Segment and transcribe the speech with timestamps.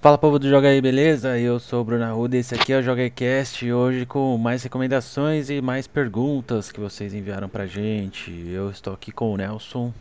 [0.00, 1.38] Fala povo do Joga aí, beleza?
[1.38, 4.38] Eu sou o Bruno Arruda e esse aqui é o Joga aí Cast, hoje com
[4.38, 8.30] mais recomendações e mais perguntas que vocês enviaram pra gente.
[8.48, 9.92] Eu estou aqui com o Nelson.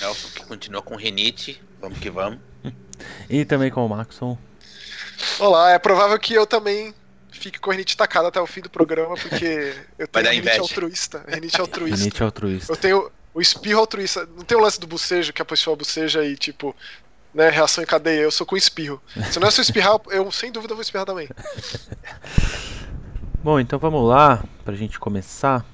[0.00, 2.38] Nelson que continua com rinite, vamos que vamos.
[3.28, 4.38] e também com o Maxon.
[5.38, 6.94] Olá, é provável que eu também
[7.30, 10.62] fique com a rinite tacada até o fim do programa, porque eu tenho rinite inveja.
[10.62, 11.24] altruísta.
[11.28, 11.98] Rinite altruísta.
[11.98, 12.72] Rinite altruísta.
[12.72, 14.26] Eu tenho o espirro altruísta.
[14.34, 16.74] Não tem o lance do bocejo, que a pessoa boceja e, tipo,
[17.34, 18.20] né, reação em cadeia.
[18.20, 19.02] Eu sou com espirro.
[19.30, 21.28] Se não é só espirrar, eu sem dúvida vou espirrar também.
[23.42, 25.64] Bom, então vamos lá, pra gente começar.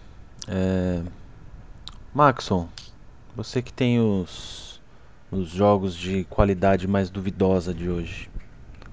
[0.49, 1.01] É...
[2.13, 2.69] Maxon,
[3.37, 4.81] você que tem os,
[5.31, 8.29] os jogos de qualidade mais duvidosa de hoje.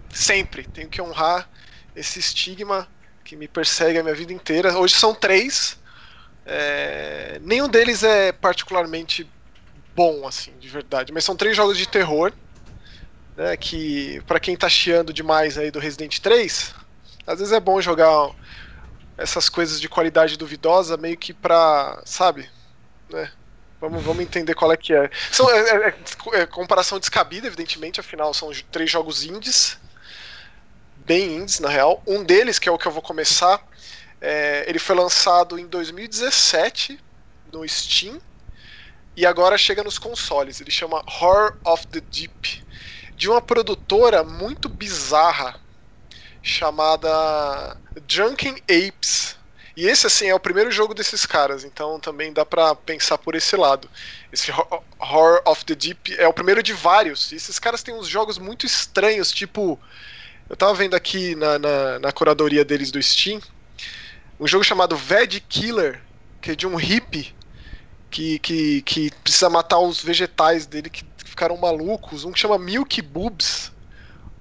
[0.09, 0.63] Sempre.
[0.63, 1.49] Tenho que honrar
[1.95, 2.88] esse estigma
[3.23, 4.77] que me persegue a minha vida inteira.
[4.77, 5.80] Hoje são três.
[6.45, 7.39] É...
[7.44, 9.27] Nenhum deles é particularmente
[9.95, 11.11] bom, assim, de verdade.
[11.11, 12.31] Mas são três jogos de terror.
[13.38, 16.73] Né, que para quem tá chiando demais aí do Resident 3,
[17.28, 18.31] às vezes é bom jogar
[19.16, 22.50] essas coisas de qualidade duvidosa meio que pra, sabe,
[23.08, 23.31] né?
[23.80, 25.08] Vamos, vamos entender qual é que é.
[25.31, 25.95] São, é, é,
[26.42, 29.78] é comparação descabida, evidentemente, afinal são três jogos indies,
[30.95, 32.02] bem indies na real.
[32.08, 33.64] Um deles, que é o que eu vou começar,
[34.20, 37.00] é, ele foi lançado em 2017
[37.54, 38.20] no Steam
[39.16, 40.59] e agora chega nos consoles.
[40.59, 42.66] Ele chama Horror of the Deep
[43.18, 45.60] de uma produtora muito bizarra
[46.42, 47.76] chamada
[48.08, 49.36] Drunken Apes.
[49.76, 53.36] E esse, assim, é o primeiro jogo desses caras, então também dá pra pensar por
[53.36, 53.90] esse lado.
[54.32, 54.52] Esse
[55.00, 57.32] Horror of the Deep é o primeiro de vários.
[57.32, 59.80] E esses caras têm uns jogos muito estranhos, tipo.
[60.50, 63.42] Eu tava vendo aqui na, na, na curadoria deles do Steam
[64.40, 66.02] um jogo chamado Veg Killer,
[66.42, 67.36] que é de um hippie
[68.10, 71.04] que, que, que precisa matar os vegetais dele que
[71.38, 72.25] ficaram malucos.
[72.25, 73.71] Um que chama Milk Boobs.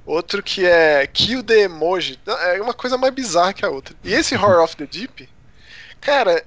[0.07, 2.19] Outro que é Kill the Emoji.
[2.27, 3.95] É uma coisa mais bizarra que a outra.
[4.03, 5.29] E esse Horror of the Deep,
[6.01, 6.45] cara,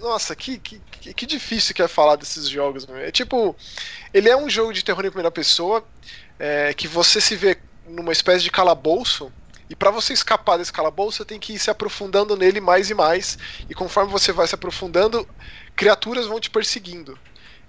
[0.00, 0.80] nossa, que, que,
[1.14, 2.86] que difícil que é falar desses jogos.
[2.86, 2.96] Meu.
[2.96, 3.54] É tipo,
[4.12, 5.86] ele é um jogo de terror em primeira pessoa
[6.38, 9.30] é, que você se vê numa espécie de calabouço.
[9.70, 12.94] E para você escapar desse calabouço, você tem que ir se aprofundando nele mais e
[12.94, 13.36] mais.
[13.68, 15.28] E conforme você vai se aprofundando,
[15.76, 17.18] criaturas vão te perseguindo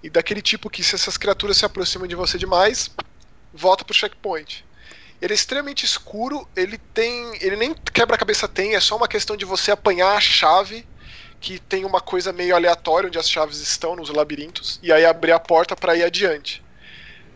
[0.01, 2.89] e daquele tipo que se essas criaturas se aproximam de você demais,
[3.53, 4.65] volta pro checkpoint.
[5.21, 7.37] Ele é extremamente escuro, ele tem.
[7.41, 10.87] ele nem quebra-cabeça tem, é só uma questão de você apanhar a chave
[11.41, 15.31] que tem uma coisa meio aleatória onde as chaves estão nos labirintos e aí abrir
[15.31, 16.61] a porta para ir adiante.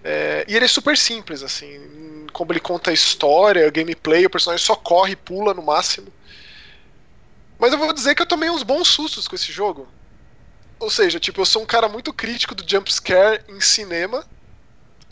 [0.03, 4.65] É, e ele é super simples, assim, como ele conta a história, gameplay, o personagem
[4.65, 6.07] só corre e pula no máximo.
[7.57, 9.87] Mas eu vou dizer que eu tomei uns bons sustos com esse jogo.
[10.83, 14.25] Ou seja, tipo, eu sou um cara muito crítico do jump scare em cinema,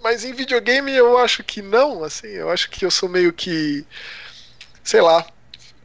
[0.03, 3.85] mas em videogame eu acho que não, assim, eu acho que eu sou meio que
[4.83, 5.25] sei lá,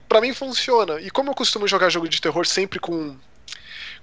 [0.08, 1.00] para mim funciona.
[1.00, 3.16] E como eu costumo jogar jogo de terror sempre com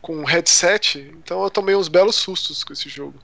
[0.01, 3.19] com headset, então eu tomei uns belos sustos com esse jogo.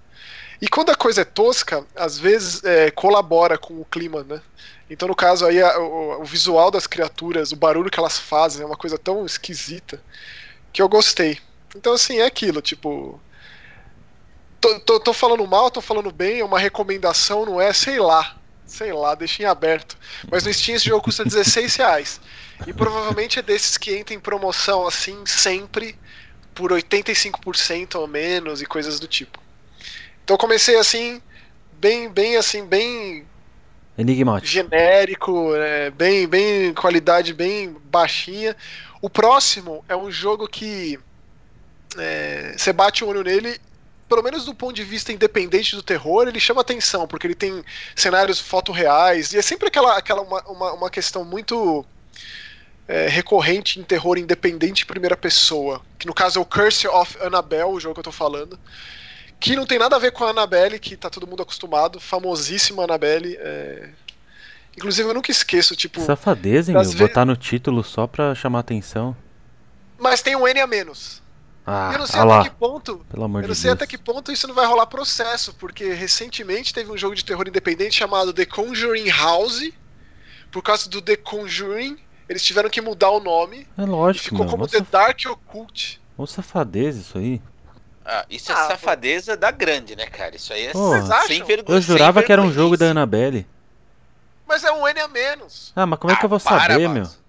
[0.62, 4.42] E quando a coisa é tosca, às vezes é, colabora com o clima, né?
[4.90, 8.64] Então, no caso aí, a, o, o, visual das criaturas, o barulho que elas fazem
[8.64, 10.02] é uma coisa tão esquisita
[10.74, 11.40] que eu gostei.
[11.76, 13.20] Então, assim, é aquilo, tipo.
[14.60, 17.72] Tô, tô, tô, falando mal, tô falando bem, é uma recomendação, não é?
[17.72, 18.36] Sei lá.
[18.66, 19.98] Sei lá, deixa em aberto.
[20.30, 22.22] Mas no Steam esse jogo custa 16 reais.
[22.68, 25.98] E provavelmente é desses que entra em promoção assim, sempre,
[26.54, 29.40] por 85% ou menos e coisas do tipo.
[30.24, 31.22] Então comecei assim,
[31.74, 33.26] bem, bem assim, bem.
[33.98, 34.52] Enigmático.
[34.52, 36.74] Genérico, é, bem, bem.
[36.74, 38.56] qualidade bem baixinha.
[39.02, 41.00] O próximo é um jogo que
[41.98, 43.60] é, você bate o olho nele,
[44.08, 47.64] pelo menos do ponto de vista independente do terror, ele chama atenção, porque ele tem
[47.96, 51.86] cenários fotorreais, e é sempre aquela, aquela uma, uma, uma questão muito
[52.88, 57.18] é, recorrente em terror independente em primeira pessoa, que no caso é o Curse of
[57.22, 58.60] Annabelle, o jogo que eu tô falando,
[59.40, 62.84] que não tem nada a ver com a Annabelle, que tá todo mundo acostumado, famosíssima
[62.84, 63.90] Annabelle, é...
[64.76, 66.00] Inclusive eu nunca esqueço, tipo...
[66.02, 66.94] Safadeza, hein, meu?
[66.94, 69.16] Botar no título só pra chamar atenção.
[69.98, 71.22] Mas tem um N a menos.
[71.72, 72.44] Ah, eu não sei ah até lá.
[72.44, 73.06] que ponto.
[73.10, 73.76] Pelo amor eu não de sei Deus.
[73.76, 77.48] até que ponto isso não vai rolar processo, porque recentemente teve um jogo de terror
[77.48, 79.72] independente chamado The Conjuring House.
[80.52, 83.68] Por causa do The Conjuring, eles tiveram que mudar o nome.
[83.78, 84.50] É E lógico, ficou meu.
[84.50, 86.00] como The Dark Occult.
[86.18, 87.40] Ô safadeza isso aí.
[88.04, 90.36] Ah, isso é Ah, safadeza da grande, né, cara?
[90.36, 90.98] Isso aí é Porra.
[91.02, 91.28] Vocês acham?
[91.28, 91.78] sem vergonha.
[91.78, 92.88] Eu jurava que era um jogo da.
[92.90, 93.46] Annabelle.
[94.48, 95.72] Mas é um N a menos.
[95.76, 97.00] Ah, mas como é que Ah, eu vou para, saber, Max.
[97.00, 97.20] meu?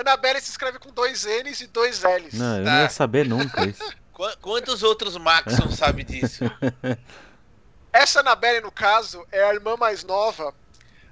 [0.00, 2.34] Annabelle se escreve com dois N's e dois L's.
[2.34, 2.70] Não, eu Tá.
[2.70, 3.82] não ia saber nunca isso.
[4.12, 6.44] Qu- Quantos outros Maxon sabem disso?
[7.92, 10.54] Essa Annabelle, no caso, é a irmã mais nova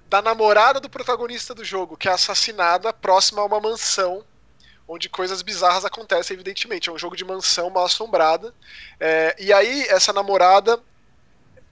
[0.09, 4.25] da namorada do protagonista do jogo, que é assassinada próxima a uma mansão
[4.87, 6.89] onde coisas bizarras acontecem, evidentemente.
[6.89, 8.55] É um jogo de mansão mal assombrada.
[8.99, 10.81] É, e aí, essa namorada,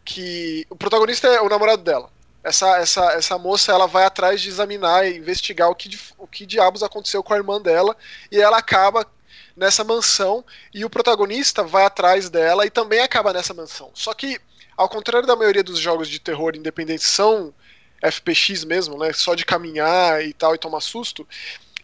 [0.04, 0.66] que.
[0.68, 2.10] O protagonista é o namorado dela.
[2.46, 6.46] Essa, essa, essa moça ela vai atrás de examinar e investigar o que, o que
[6.46, 7.96] diabos aconteceu com a irmã dela.
[8.30, 9.04] E ela acaba
[9.56, 10.44] nessa mansão.
[10.72, 13.90] E o protagonista vai atrás dela e também acaba nessa mansão.
[13.94, 14.38] Só que,
[14.76, 17.52] ao contrário da maioria dos jogos de terror independentes, são
[18.00, 19.12] FPX mesmo, né?
[19.12, 21.26] Só de caminhar e tal e tomar susto.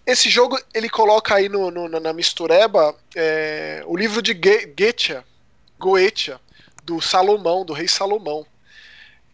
[0.06, 5.20] Esse jogo ele coloca aí no, no na mistureba é, o livro de Goethe,
[5.76, 6.36] Goethe,
[6.84, 8.46] do Salomão, do rei Salomão.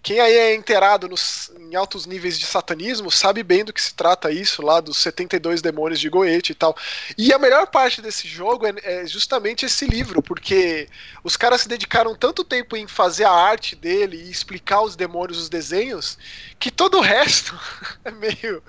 [0.02, 3.94] Quem aí é inteirado nos, em altos níveis de satanismo sabe bem do que se
[3.94, 6.76] trata isso, lá dos 72 demônios de Goethe e tal.
[7.16, 10.88] E a melhor parte desse jogo é, é, justamente esse livro, porque
[11.22, 15.38] os caras se dedicaram tanto tempo em fazer a arte dele e explicar os demônios,
[15.38, 16.16] os desenhos,
[16.58, 17.58] que todo o resto
[18.04, 18.62] é meio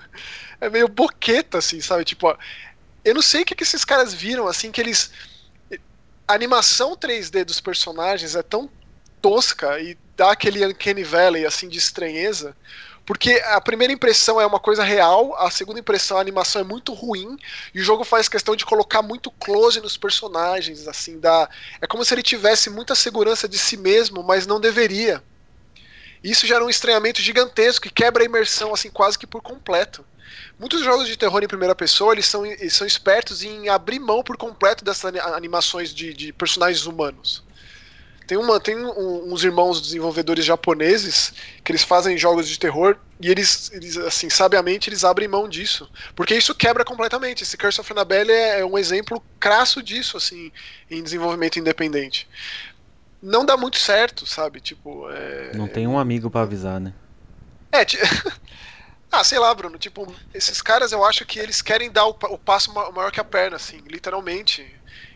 [0.60, 2.04] é meio boqueta, assim, sabe?
[2.04, 2.36] Tipo,
[3.04, 5.10] eu não sei o que, que esses caras viram, assim, que eles.
[6.28, 8.70] A animação 3D dos personagens é tão
[9.20, 12.56] tosca e dá aquele Uncanny Valley, assim, de estranheza.
[13.06, 16.92] Porque a primeira impressão é uma coisa real, a segunda impressão, a animação é muito
[16.92, 17.36] ruim,
[17.74, 21.48] e o jogo faz questão de colocar muito close nos personagens, assim, dá...
[21.80, 25.22] é como se ele tivesse muita segurança de si mesmo, mas não deveria.
[26.22, 30.04] Isso gera um estranhamento gigantesco e quebra a imersão, assim, quase que por completo.
[30.58, 34.22] Muitos jogos de terror em primeira pessoa, eles são, eles são espertos em abrir mão
[34.22, 37.42] por completo dessas animações de, de personagens humanos.
[38.30, 41.32] Tem, uma, tem um, uns irmãos desenvolvedores japoneses
[41.64, 45.90] que eles fazem jogos de terror e eles, eles, assim, sabiamente, eles abrem mão disso.
[46.14, 47.42] Porque isso quebra completamente.
[47.42, 50.52] Esse Curse of Annabelle é, é um exemplo crasso disso, assim,
[50.88, 52.28] em desenvolvimento independente.
[53.20, 54.60] Não dá muito certo, sabe?
[54.60, 55.10] Tipo.
[55.10, 55.50] É...
[55.56, 56.94] Não tem um amigo para avisar, né?
[57.72, 57.84] É,
[59.12, 59.76] Ah, sei lá, Bruno.
[59.76, 63.24] Tipo, esses caras eu acho que eles querem dar o, o passo maior que a
[63.24, 64.64] perna, assim, literalmente.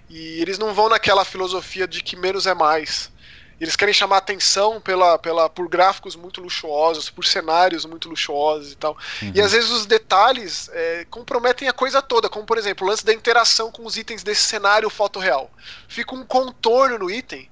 [0.08, 3.12] E eles não vão naquela filosofia de que menos é mais.
[3.60, 8.76] Eles querem chamar atenção pela, pela, por gráficos muito luxuosos, por cenários muito luxuosos e
[8.76, 8.96] tal.
[9.22, 9.32] Uhum.
[9.34, 13.04] E às vezes os detalhes é, comprometem a coisa toda, como por exemplo o lance
[13.04, 15.50] da interação com os itens desse cenário fotorreal.
[15.88, 17.48] Fica um contorno no item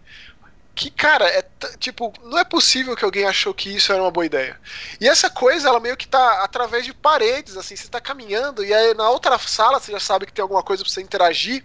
[0.75, 1.44] que, cara, é
[1.78, 4.58] tipo, não é possível que alguém achou que isso era uma boa ideia.
[5.00, 8.72] E essa coisa, ela meio que tá através de paredes, assim, você tá caminhando e
[8.72, 11.64] aí na outra sala você já sabe que tem alguma coisa pra você interagir,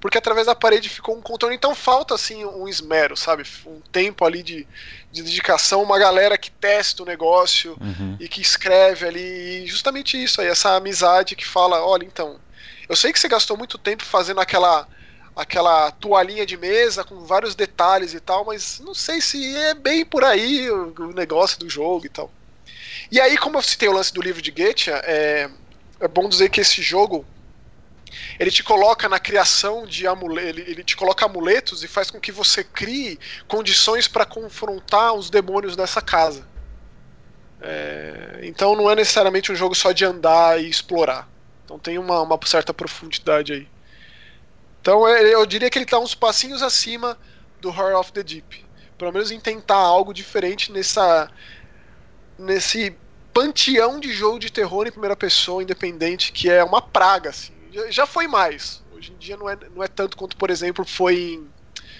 [0.00, 3.44] porque através da parede ficou um contorno, então falta, assim, um esmero, sabe?
[3.66, 4.66] Um tempo ali de,
[5.10, 8.16] de dedicação, uma galera que testa o negócio uhum.
[8.20, 12.38] e que escreve ali, e justamente isso aí, essa amizade que fala, olha, então,
[12.88, 14.86] eu sei que você gastou muito tempo fazendo aquela
[15.36, 20.04] aquela toalhinha de mesa com vários detalhes e tal, mas não sei se é bem
[20.04, 22.30] por aí o, o negócio do jogo e tal.
[23.10, 25.50] E aí, como eu citei o lance do livro de Goethe, é,
[26.00, 27.24] é bom dizer que esse jogo
[28.38, 32.20] ele te coloca na criação de amuletos, ele, ele, te coloca amuletos e faz com
[32.20, 36.46] que você crie condições para confrontar os demônios dessa casa.
[37.60, 41.28] É, então não é necessariamente um jogo só de andar e explorar.
[41.64, 43.68] Então tem uma, uma certa profundidade aí.
[44.80, 47.18] Então eu diria que ele está uns passinhos acima
[47.58, 48.64] do Horror of the Deep.
[48.98, 51.30] Pelo menos em tentar algo diferente nessa
[52.38, 52.94] nesse
[53.32, 57.53] panteão de jogo de terror em primeira pessoa independente que é uma praga assim.
[57.90, 58.82] Já foi mais.
[58.92, 61.48] Hoje em dia não é, não é tanto quanto, por exemplo, foi em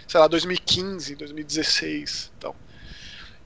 [0.06, 2.54] sei lá, 2015, 2016, então.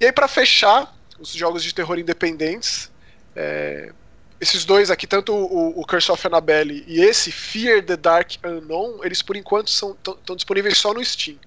[0.00, 2.90] E aí para fechar os jogos de terror independentes,
[3.34, 3.92] é,
[4.40, 9.04] esses dois aqui, tanto o, o Curse of Annabelle e esse Fear the Dark Unknown,
[9.04, 11.38] eles por enquanto estão disponíveis só no Steam.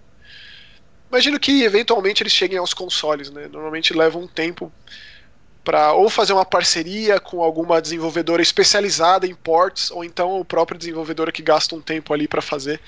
[1.09, 3.47] Imagino que eventualmente eles cheguem aos consoles, né?
[3.47, 4.71] Normalmente leva um tempo
[5.63, 10.77] para ou fazer uma parceria com alguma desenvolvedora especializada em ports, ou então o próprio
[10.77, 12.79] desenvolvedor que gasta um tempo ali para fazer.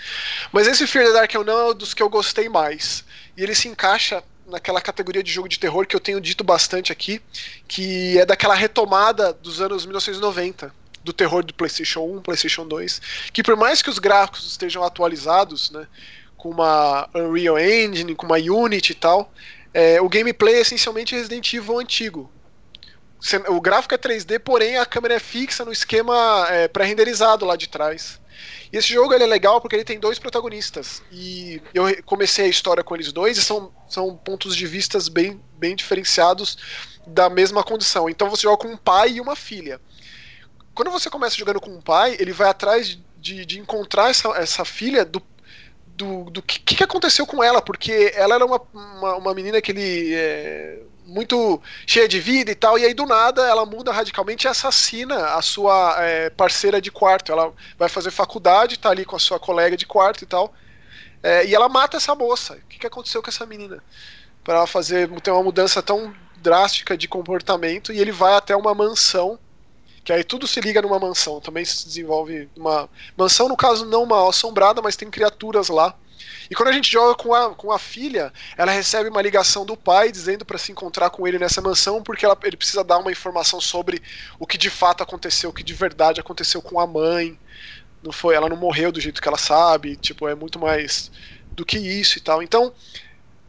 [0.51, 3.05] Mas esse Fear the Dark Unknown é um dos que eu gostei mais.
[3.37, 6.91] E ele se encaixa naquela categoria de jogo de terror que eu tenho dito bastante
[6.91, 7.21] aqui,
[7.67, 13.01] que é daquela retomada dos anos 1990 do terror do PlayStation 1, PlayStation 2,
[13.33, 15.85] que por mais que os gráficos estejam atualizados, né,
[16.37, 19.31] com uma Unreal Engine, com uma Unity e tal,
[19.73, 22.31] é, o gameplay é essencialmente Resident Evil antigo.
[23.47, 27.69] O gráfico é 3D, porém a câmera é fixa no esquema é, pré-renderizado lá de
[27.69, 28.19] trás.
[28.71, 31.01] E esse jogo é legal porque ele tem dois protagonistas.
[31.11, 35.39] E eu comecei a história com eles dois e são, são pontos de vistas bem,
[35.57, 36.57] bem diferenciados
[37.07, 38.09] da mesma condição.
[38.09, 39.79] Então você joga com um pai e uma filha.
[40.73, 44.65] Quando você começa jogando com um pai, ele vai atrás de, de encontrar essa, essa
[44.65, 45.21] filha do
[45.95, 49.71] do, do que, que aconteceu com ela, porque ela era uma, uma, uma menina que
[49.71, 50.13] ele.
[50.15, 54.49] É, muito cheia de vida e tal, e aí do nada ela muda radicalmente e
[54.49, 57.31] assassina a sua é, parceira de quarto.
[57.31, 60.53] Ela vai fazer faculdade, tá ali com a sua colega de quarto e tal,
[61.21, 62.53] é, e ela mata essa moça.
[62.53, 63.83] O que, que aconteceu com essa menina?
[64.43, 68.73] Para ela fazer ter uma mudança tão drástica de comportamento, e ele vai até uma
[68.73, 69.39] mansão,
[70.03, 71.39] que aí tudo se liga numa mansão.
[71.39, 75.95] Também se desenvolve uma mansão, no caso, não mal assombrada, mas tem criaturas lá
[76.49, 79.77] e quando a gente joga com a, com a filha, ela recebe uma ligação do
[79.77, 83.11] pai dizendo para se encontrar com ele nessa mansão, porque ela, ele precisa dar uma
[83.11, 84.01] informação sobre
[84.39, 87.37] o que de fato aconteceu, o que de verdade aconteceu com a mãe.
[88.01, 91.09] Não foi, ela não morreu do jeito que ela sabe, tipo, é muito mais
[91.51, 92.43] do que isso e tal.
[92.43, 92.73] Então,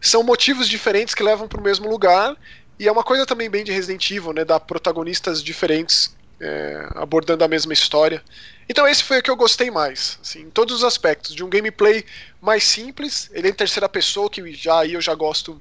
[0.01, 2.37] são motivos diferentes que levam para o mesmo lugar.
[2.79, 4.45] E é uma coisa também bem de Resident Evil, né?
[4.45, 8.23] Dar protagonistas diferentes é, abordando a mesma história.
[8.68, 11.49] Então esse foi o que eu gostei mais, assim, em todos os aspectos, de um
[11.50, 12.04] gameplay
[12.40, 15.61] mais simples, ele é em terceira pessoa, que já aí eu já gosto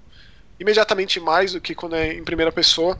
[0.59, 2.97] imediatamente mais do que quando é em primeira pessoa.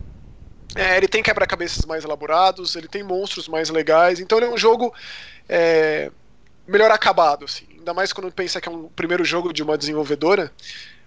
[0.75, 4.57] É, ele tem quebra-cabeças mais elaborados, ele tem monstros mais legais, então ele é um
[4.57, 4.93] jogo
[5.47, 6.11] é,
[6.67, 7.67] melhor acabado, assim.
[7.77, 10.51] Ainda mais quando pensa que é um primeiro jogo de uma desenvolvedora,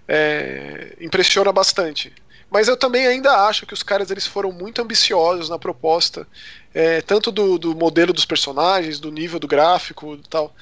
[0.06, 2.12] é, impressiona bastante.
[2.50, 6.26] Mas eu também ainda acho que os caras eles foram muito ambiciosos na proposta,
[6.72, 10.54] é, tanto do, do modelo dos personagens, do nível do gráfico e tal.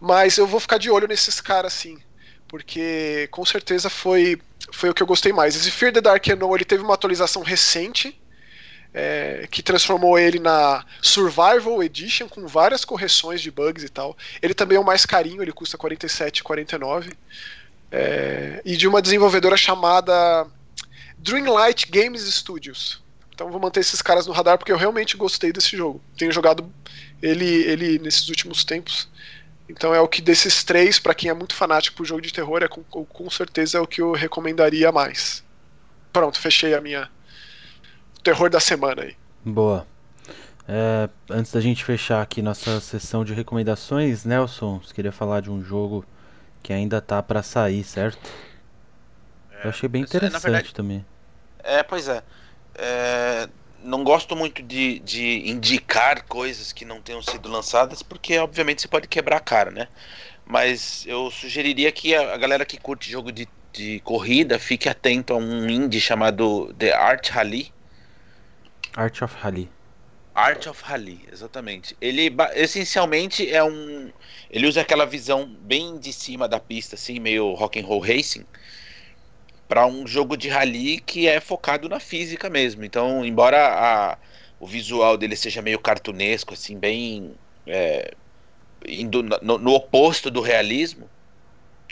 [0.00, 1.98] Mas eu vou ficar de olho nesses caras sim,
[2.46, 4.40] porque com certeza foi,
[4.72, 5.56] foi o que eu gostei mais.
[5.56, 8.20] Esse Fear the Dark Unknown ele teve uma atualização recente,
[8.94, 14.16] é, que transformou ele na Survival Edition com várias correções de bugs e tal.
[14.42, 17.14] Ele também é o mais carinho, ele custa 47,49.
[17.90, 20.46] É, e de uma desenvolvedora chamada
[21.22, 23.00] Dreamlight Games Studios.
[23.34, 26.00] Então vou manter esses caras no radar porque eu realmente gostei desse jogo.
[26.16, 26.70] Tenho jogado
[27.22, 29.08] ele, ele nesses últimos tempos.
[29.68, 32.62] Então é o que desses três, para quem é muito fanático por jogo de terror,
[32.62, 35.42] é com, com certeza é o que eu recomendaria mais.
[36.12, 37.08] Pronto, fechei a minha
[38.22, 39.16] terror da semana aí.
[39.44, 39.86] Boa.
[40.68, 45.50] É, antes da gente fechar aqui nossa sessão de recomendações, Nelson, você queria falar de
[45.50, 46.04] um jogo
[46.62, 48.30] que ainda tá para sair, certo?
[49.50, 51.04] É, eu achei bem interessante verdade, também.
[51.62, 52.22] É, pois é.
[52.76, 53.48] é
[53.82, 58.88] não gosto muito de, de indicar coisas que não tenham sido lançadas, porque obviamente você
[58.88, 59.88] pode quebrar a cara, né?
[60.44, 65.32] Mas eu sugeriria que a, a galera que curte jogo de, de corrida fique atento
[65.32, 67.72] a um indie chamado The Art Rally.
[68.94, 69.70] Art of Rally.
[70.34, 71.96] Art of Rally, exatamente.
[72.00, 74.10] Ele essencialmente é um.
[74.50, 78.46] Ele usa aquela visão bem de cima da pista, assim, meio rock and roll racing
[79.72, 82.84] para um jogo de rally que é focado na física mesmo.
[82.84, 84.18] Então, embora a,
[84.60, 87.32] o visual dele seja meio cartunesco, assim, bem
[87.66, 88.12] é,
[88.86, 91.08] indo no, no, oposto do realismo,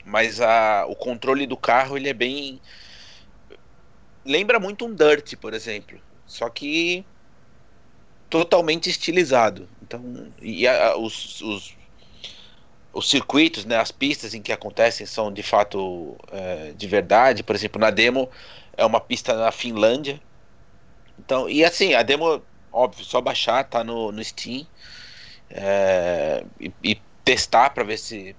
[0.05, 2.61] mas a, o controle do carro ele é bem
[4.27, 7.03] lembra muito um Dirt, por exemplo, só que
[8.29, 9.67] totalmente estilizado.
[9.83, 11.80] Então, e a, os, os
[12.93, 17.43] os circuitos, né, as pistas em que acontecem são de fato é, de verdade.
[17.43, 18.29] Por exemplo, na demo
[18.77, 20.21] é uma pista na Finlândia.
[21.19, 22.43] Então, e assim, a demo,
[22.73, 24.67] óbvio, só baixar, tá no, no Steam
[25.51, 28.35] é, e, e, testar para ver se,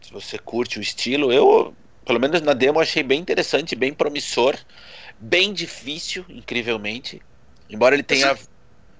[0.00, 1.32] se você curte o estilo.
[1.32, 1.74] Eu,
[2.06, 4.56] pelo menos na demo, achei bem interessante, bem promissor,
[5.18, 7.20] bem difícil, incrivelmente.
[7.68, 8.38] Embora ele tenha,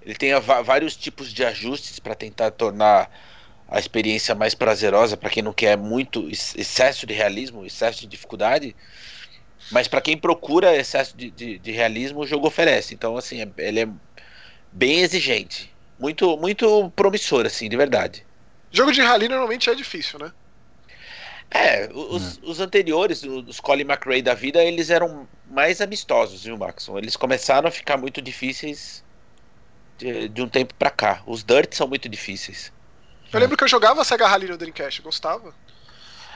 [0.02, 3.10] ele tenha vários tipos de ajustes para tentar tornar
[3.72, 8.76] a experiência mais prazerosa para quem não quer muito excesso de realismo, excesso de dificuldade.
[9.70, 12.92] Mas para quem procura excesso de, de, de, realismo, o jogo oferece.
[12.92, 13.88] Então, assim, é, ele é
[14.70, 15.72] bem exigente.
[15.98, 18.26] Muito, muito promissor, assim, de verdade.
[18.70, 20.30] Jogo de rally normalmente é difícil, né?
[21.50, 26.98] É, os, os anteriores, os Colin McRae da vida, eles eram mais amistosos, viu, Maxon?
[26.98, 29.02] Eles começaram a ficar muito difíceis
[29.96, 31.22] de, de um tempo para cá.
[31.26, 32.70] Os Dirt são muito difíceis.
[33.32, 35.54] Eu lembro que eu jogava Sega Rally no Dreamcast, gostava.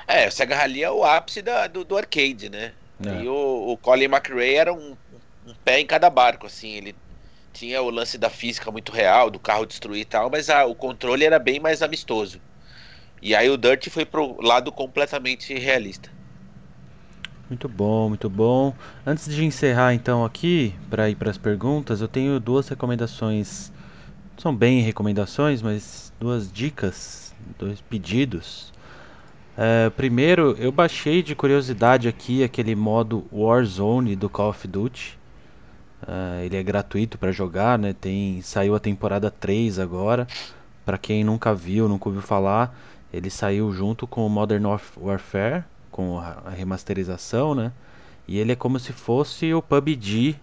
[0.08, 2.72] É, o Sega Rally é o ápice da, do, do arcade, né?
[3.04, 3.22] É.
[3.22, 4.96] E o, o Colin McRae era um,
[5.46, 6.94] um, pé em cada barco, assim, ele
[7.52, 10.74] tinha o lance da física muito real, do carro destruir e tal, mas a, o
[10.74, 12.40] controle era bem mais amistoso.
[13.20, 16.10] E aí o Dirt foi pro lado completamente realista.
[17.48, 18.74] Muito bom, muito bom.
[19.06, 23.72] Antes de encerrar então aqui, para ir para as perguntas, eu tenho duas recomendações.
[24.36, 28.72] São bem recomendações, mas duas dicas, dois pedidos.
[29.56, 35.18] É, primeiro, eu baixei de curiosidade aqui aquele modo Warzone do Call of Duty.
[36.06, 37.92] É, ele é gratuito para jogar, né?
[37.92, 40.26] Tem saiu a temporada 3 agora.
[40.84, 42.76] Para quem nunca viu, nunca ouviu falar,
[43.12, 44.64] ele saiu junto com o Modern
[44.96, 47.72] Warfare, com a remasterização, né?
[48.28, 50.36] E ele é como se fosse o PUBG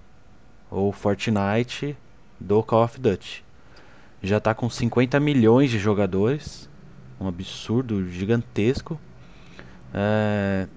[0.70, 1.96] ou Fortnite
[2.39, 3.44] do Call of Duty.
[4.24, 6.70] Já está com 50 milhões de jogadores,
[7.20, 9.00] um absurdo gigantesco.
[9.94, 10.68] É...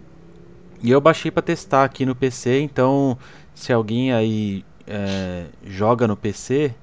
[0.82, 3.16] E eu baixei para testar aqui no PC, então
[3.54, 6.74] se alguém aí é, joga no PC,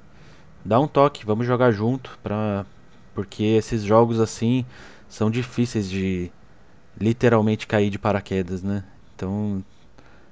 [0.66, 2.66] dá um toque, vamos jogar junto, pra...
[3.14, 4.66] porque esses jogos assim
[5.08, 6.32] são difíceis de
[7.00, 8.84] literalmente cair de paraquedas, né?
[9.16, 9.64] Então,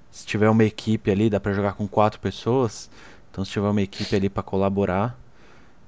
[0.09, 2.89] se tiver uma equipe ali, dá para jogar com quatro pessoas.
[3.29, 5.17] Então, se tiver uma equipe ali para colaborar,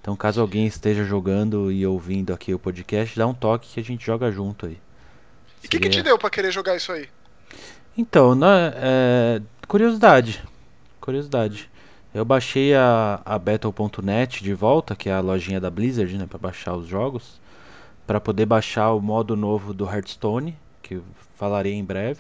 [0.03, 3.83] então caso alguém esteja jogando e ouvindo aqui o podcast, dá um toque que a
[3.83, 4.77] gente joga junto aí.
[5.63, 7.07] E o que, que te deu para querer jogar isso aí?
[7.97, 10.43] Então, na, é, curiosidade.
[10.99, 11.69] Curiosidade.
[12.13, 16.37] Eu baixei a, a Battle.net de volta, que é a lojinha da Blizzard, né, para
[16.37, 17.39] baixar os jogos,
[18.05, 21.03] para poder baixar o modo novo do Hearthstone, que eu
[21.37, 22.19] falarei em breve.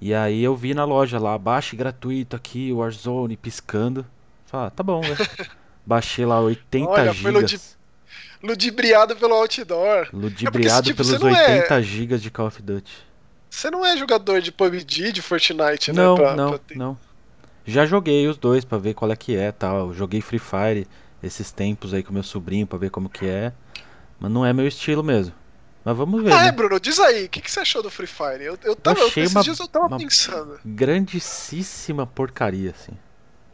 [0.00, 4.04] E aí eu vi na loja lá, baixe gratuito aqui, Warzone, piscando.
[4.46, 5.16] Falei, ah, tá bom, velho.
[5.84, 7.76] Baixei lá 80 Olha, gigas.
[8.42, 10.08] Ludibriado pelo outdoor.
[10.12, 11.82] Ludibriado é porque, tipo, pelos 80 é...
[11.82, 12.92] gigas de Call of Duty.
[13.48, 16.20] Você não é jogador de PUBG, de Fortnite, não, né?
[16.20, 16.76] Pra, não, pra ter...
[16.76, 16.98] não.
[17.64, 19.92] Já joguei os dois para ver qual é que é, tal.
[19.92, 20.88] Joguei Free Fire
[21.22, 23.52] esses tempos aí com meu sobrinho para ver como que é.
[24.18, 25.34] Mas não é meu estilo mesmo.
[25.84, 26.32] Mas vamos ver.
[26.32, 26.48] Ah, né?
[26.48, 28.42] é, Bruno, diz aí, o que, que você achou do Free Fire?
[28.42, 30.60] Eu, eu tava, eu achei esses uma, dias eu tava pensando.
[30.64, 32.92] Grandíssima porcaria, assim.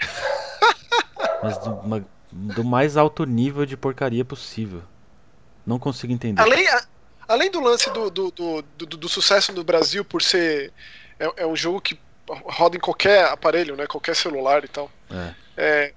[1.42, 4.82] Mas uma, do, mais alto nível de porcaria possível.
[5.66, 6.40] Não consigo entender.
[6.40, 6.86] Além, a,
[7.26, 10.72] além do lance do, do, do, do, sucesso no Brasil por ser.
[11.18, 11.98] É, é, um jogo que
[12.44, 13.86] roda em qualquer aparelho, né?
[13.86, 14.90] Qualquer celular e tal.
[15.10, 15.34] É.
[15.56, 15.94] é,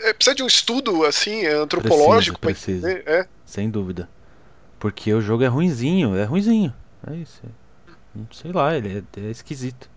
[0.00, 2.92] é precisa de um estudo assim, antropológico precisa, precisa.
[2.92, 3.28] Entender, é.
[3.44, 4.08] Sem dúvida.
[4.78, 6.72] Porque o jogo é ruinzinho, é ruinzinho.
[7.10, 7.42] É isso.
[8.32, 9.90] Sei lá, ele é, é esquisito.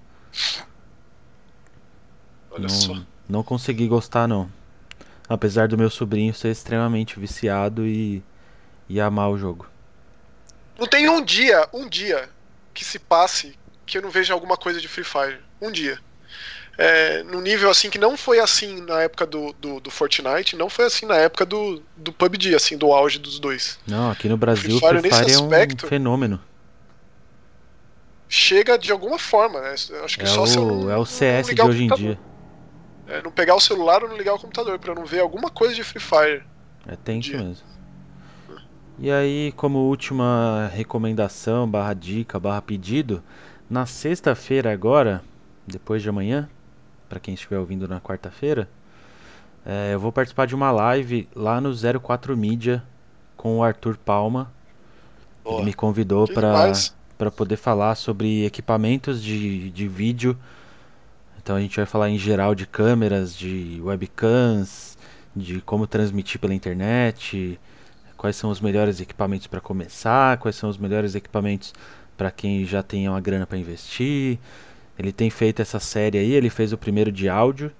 [2.49, 3.01] Olha não, só.
[3.29, 4.49] Não consegui gostar não.
[5.29, 8.23] Apesar do meu sobrinho ser extremamente viciado e,
[8.87, 9.67] e amar o jogo.
[10.79, 12.29] Não tem um dia, um dia
[12.73, 15.39] que se passe que eu não veja alguma coisa de Free Fire.
[15.61, 15.99] Um dia
[16.77, 20.69] é, num nível assim que não foi assim na época do, do, do, Fortnite, não
[20.69, 23.79] foi assim na época do, do PUBG, assim, do auge dos dois.
[23.87, 26.39] Não, aqui no Brasil o Free Fire, Free Fire é aspecto, um fenômeno.
[28.29, 29.71] Chega de alguma forma, né?
[30.03, 32.19] Acho que é só o, se não, É o CS de hoje em dia.
[33.07, 35.73] É, não pegar o celular ou não ligar o computador, para não ver alguma coisa
[35.73, 36.43] de Free Fire.
[36.85, 37.65] É tenso mesmo.
[38.99, 43.23] E aí, como última recomendação, barra dica, barra pedido,
[43.69, 45.21] na sexta-feira agora,
[45.67, 46.49] depois de amanhã,
[47.07, 48.67] para quem estiver ouvindo na quarta-feira,
[49.65, 52.83] é, eu vou participar de uma live lá no 04 Mídia
[53.35, 54.51] com o Arthur Palma.
[55.45, 60.37] Ele me convidou para poder falar sobre equipamentos de, de vídeo.
[61.47, 64.97] Então a gente vai falar em geral de câmeras, de webcams,
[65.33, 67.57] de como transmitir pela internet,
[68.17, 71.73] quais são os melhores equipamentos para começar, quais são os melhores equipamentos
[72.17, 74.37] para quem já tem uma grana para investir.
[74.99, 77.71] Ele tem feito essa série aí, ele fez o primeiro de áudio.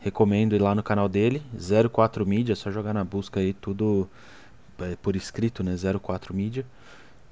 [0.00, 1.42] Recomendo ir lá no canal dele,
[1.90, 4.06] 04 Mídia, é só jogar na busca aí tudo
[4.78, 5.74] é, por escrito, né?
[5.98, 6.66] 04 Mídia.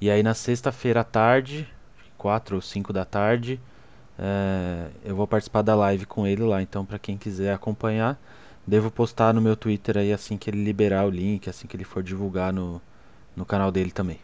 [0.01, 1.69] E aí na sexta-feira à tarde,
[2.17, 3.61] 4 ou 5 da tarde,
[4.19, 6.63] é, eu vou participar da live com ele lá.
[6.63, 8.19] Então, para quem quiser acompanhar,
[8.67, 11.85] devo postar no meu Twitter aí assim que ele liberar o link, assim que ele
[11.85, 12.81] for divulgar no,
[13.35, 14.21] no canal dele também.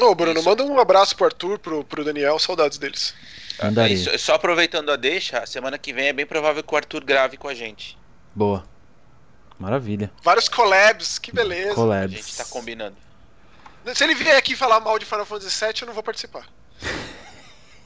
[0.00, 0.48] Ô, Bruno, Isso.
[0.48, 3.14] manda um abraço pro Arthur, pro, pro Daniel, saudades deles.
[3.62, 3.94] Andarei.
[3.94, 7.36] Isso, só aproveitando a deixa, semana que vem é bem provável que o Arthur grave
[7.36, 7.96] com a gente.
[8.34, 8.64] Boa.
[9.56, 10.10] Maravilha.
[10.22, 11.74] Vários collabs, que beleza.
[11.74, 12.12] Collabs.
[12.12, 12.96] A gente tá combinando.
[13.94, 16.48] Se ele vier aqui falar mal de Final Fantasy VII, eu não vou participar.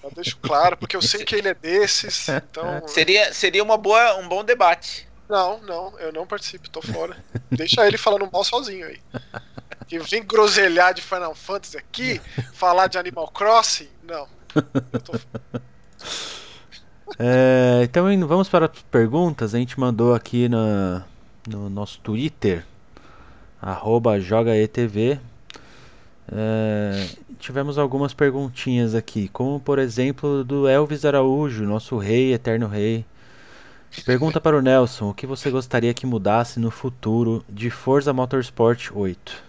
[0.09, 2.87] Eu deixo claro, porque eu sei que ele é desses, então...
[2.89, 5.07] Seria, seria uma boa, um bom debate.
[5.29, 7.17] Não, não, eu não participo, tô fora.
[7.51, 8.99] Deixa ele falando mal sozinho aí.
[9.87, 12.21] Que vem groselhar de Final Fantasy aqui,
[12.55, 14.27] falar de Animal Crossing, não.
[15.05, 15.13] Tô...
[17.19, 19.55] É, então vamos para as perguntas.
[19.55, 21.05] A gente mandou aqui na,
[21.47, 22.65] no nosso Twitter,
[23.61, 25.19] arroba jogaetv.
[26.31, 33.05] É, tivemos algumas perguntinhas aqui, como por exemplo do Elvis Araújo, nosso rei, eterno rei.
[34.05, 38.91] Pergunta para o Nelson: o que você gostaria que mudasse no futuro de Forza Motorsport
[38.93, 39.43] 8?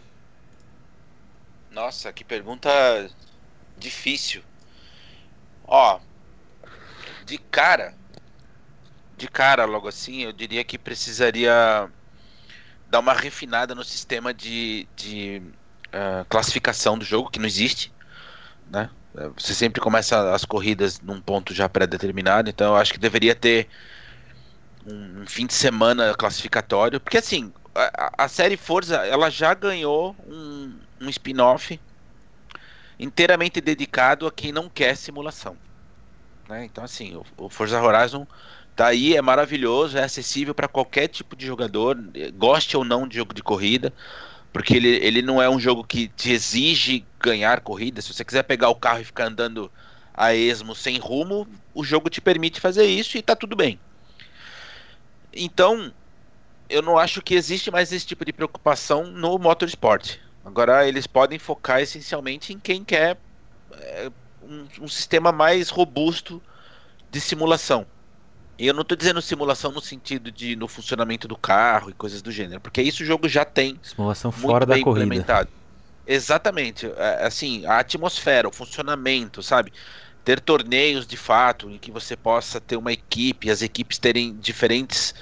[1.72, 2.70] Nossa, que pergunta
[3.78, 4.42] difícil.
[5.68, 6.00] Ó,
[7.26, 7.94] de cara,
[9.18, 11.90] de cara logo assim, eu diria que precisaria
[12.90, 15.42] dar uma refinada no sistema de, de
[15.94, 17.92] uh, classificação do jogo, que não existe,
[18.70, 18.90] né?
[19.16, 23.34] É, você sempre começa as corridas num ponto já pré-determinado, então eu acho que deveria
[23.34, 23.68] ter
[24.86, 30.74] um, fim de semana classificatório, porque assim, a, a série Forza ela já ganhou um,
[31.02, 31.80] um spin-off
[33.00, 35.58] inteiramente dedicado a quem não quer simulação.
[36.48, 36.66] Né?
[36.66, 38.28] Então assim, o, o Forza Horizon
[38.76, 41.98] tá aí, é maravilhoso, é acessível para qualquer tipo de jogador,
[42.36, 43.92] goste ou não de jogo de corrida.
[44.52, 48.02] Porque ele, ele não é um jogo que te exige ganhar corrida.
[48.02, 49.72] Se você quiser pegar o carro e ficar andando
[50.14, 53.80] a esmo sem rumo, o jogo te permite fazer isso e tá tudo bem.
[55.32, 55.94] Então,
[56.70, 60.18] eu não acho que existe mais esse tipo de preocupação no motorsport.
[60.44, 63.18] Agora, eles podem focar essencialmente em quem quer
[63.72, 66.42] é, um, um sistema mais robusto
[67.10, 67.86] de simulação.
[68.60, 72.22] E eu não estou dizendo simulação no sentido de no funcionamento do carro e coisas
[72.22, 73.80] do gênero, porque isso o jogo já tem.
[73.82, 75.48] Simulação fora da corrida.
[76.06, 76.86] Exatamente.
[76.98, 79.72] É, assim, a atmosfera, o funcionamento, sabe?
[80.26, 85.16] Ter torneios de fato em que você possa ter uma equipe, as equipes terem diferentes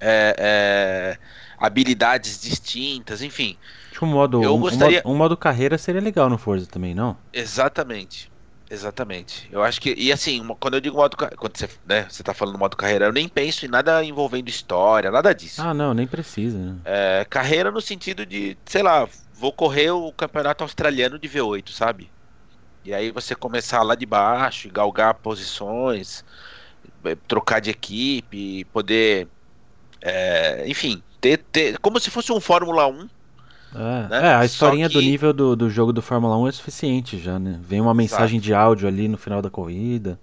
[0.00, 1.18] é, é,
[1.58, 3.56] habilidades distintas, enfim.
[4.02, 5.02] Um modo, eu um, gostaria...
[5.04, 7.16] um modo carreira seria legal no Forza também, não?
[7.32, 8.29] Exatamente.
[8.70, 9.48] Exatamente.
[9.50, 9.92] Eu acho que.
[9.98, 11.16] E assim, quando eu digo modo.
[11.16, 15.10] Quando você, né, você tá falando modo carreira, eu nem penso em nada envolvendo história,
[15.10, 15.60] nada disso.
[15.60, 16.56] Ah, não, nem precisa.
[16.56, 16.76] Né?
[16.84, 22.08] É, carreira no sentido de, sei lá, vou correr o campeonato australiano de V8, sabe?
[22.84, 26.24] E aí você começar lá de baixo, galgar posições,
[27.04, 29.26] é, trocar de equipe, poder.
[30.00, 31.76] É, enfim, ter, ter.
[31.78, 33.08] Como se fosse um Fórmula 1
[33.74, 34.26] é, né?
[34.28, 34.94] é a historinha que...
[34.94, 37.58] do nível do, do jogo do Fórmula 1 é suficiente já, né?
[37.62, 38.46] Vem uma mensagem Exato.
[38.46, 40.18] de áudio ali no final da corrida.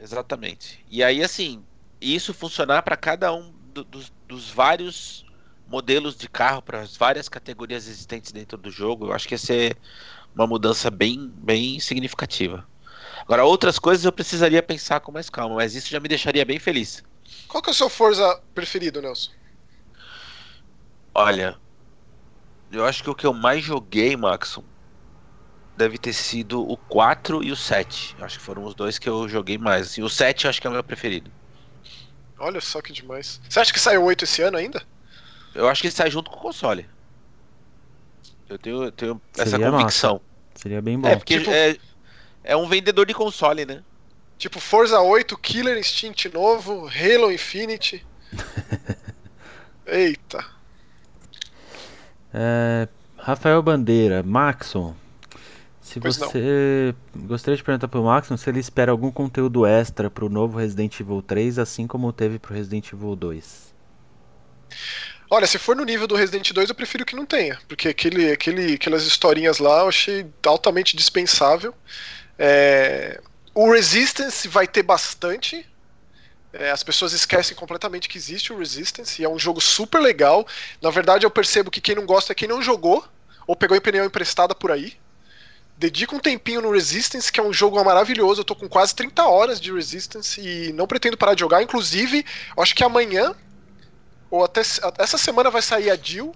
[0.00, 0.84] Exatamente.
[0.90, 1.62] E aí, assim,
[2.00, 5.24] isso funcionar para cada um do, dos, dos vários
[5.66, 9.38] modelos de carro, para as várias categorias existentes dentro do jogo, eu acho que ia
[9.38, 9.76] ser
[10.34, 12.66] uma mudança bem, bem significativa.
[13.22, 16.58] Agora, outras coisas eu precisaria pensar com mais calma, mas isso já me deixaria bem
[16.58, 17.02] feliz.
[17.48, 19.30] Qual que é o seu Forza preferido, Nelson?
[21.14, 21.56] Olha,
[22.74, 24.64] eu acho que o que eu mais joguei, Maxon,
[25.76, 28.16] deve ter sido o 4 e o 7.
[28.20, 29.88] Acho que foram os dois que eu joguei mais.
[29.88, 31.30] Assim, o 7 eu acho que é o meu preferido.
[32.38, 33.40] Olha só que demais.
[33.48, 34.82] Você acha que sai o 8 esse ano ainda?
[35.54, 36.88] Eu acho que ele sai junto com o console.
[38.48, 40.14] Eu tenho, eu tenho essa convicção.
[40.14, 40.24] Massa.
[40.54, 41.08] Seria bem bom.
[41.08, 41.50] É, porque tipo...
[41.50, 41.76] é,
[42.42, 43.82] é um vendedor de console, né?
[44.36, 48.04] Tipo Forza 8, Killer Instinct novo, Halo Infinite.
[49.86, 50.53] Eita.
[52.34, 54.94] É, Rafael Bandeira, Maxon.
[55.80, 56.94] Se pois você.
[57.14, 57.26] Não.
[57.26, 61.22] Gostaria de perguntar pro Maxon se ele espera algum conteúdo extra pro novo Resident Evil
[61.22, 63.72] 3, assim como teve pro Resident Evil 2.
[65.30, 68.32] Olha, se for no nível do Resident 2, eu prefiro que não tenha, porque aquele,
[68.32, 71.74] aquele, aquelas historinhas lá eu achei altamente dispensável.
[72.38, 73.20] É...
[73.54, 75.64] O Resistance vai ter bastante,
[76.54, 80.46] é, as pessoas esquecem completamente que existe o Resistance e é um jogo super legal.
[80.80, 83.04] Na verdade, eu percebo que quem não gosta é quem não jogou
[83.46, 84.96] ou pegou opinião emprestada por aí.
[85.76, 88.40] Dedica um tempinho no Resistance, que é um jogo maravilhoso.
[88.40, 91.60] Eu tô com quase 30 horas de Resistance e não pretendo parar de jogar.
[91.60, 92.24] Inclusive,
[92.56, 93.34] acho que amanhã,
[94.30, 96.32] ou até essa semana, vai sair a Jill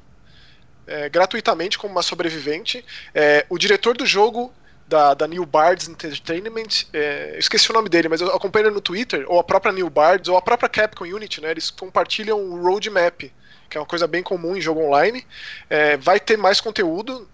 [0.84, 2.84] é, gratuitamente como uma sobrevivente.
[3.14, 4.52] É, o diretor do jogo
[4.88, 8.80] da, da New Bards Entertainment, é, esqueci o nome dele, mas eu acompanho ele no
[8.80, 11.50] Twitter, ou a própria New Bards, ou a própria Capcom Unity, né?
[11.50, 13.30] Eles compartilham o roadmap,
[13.68, 15.26] que é uma coisa bem comum em jogo online.
[15.68, 17.28] É, vai ter mais conteúdo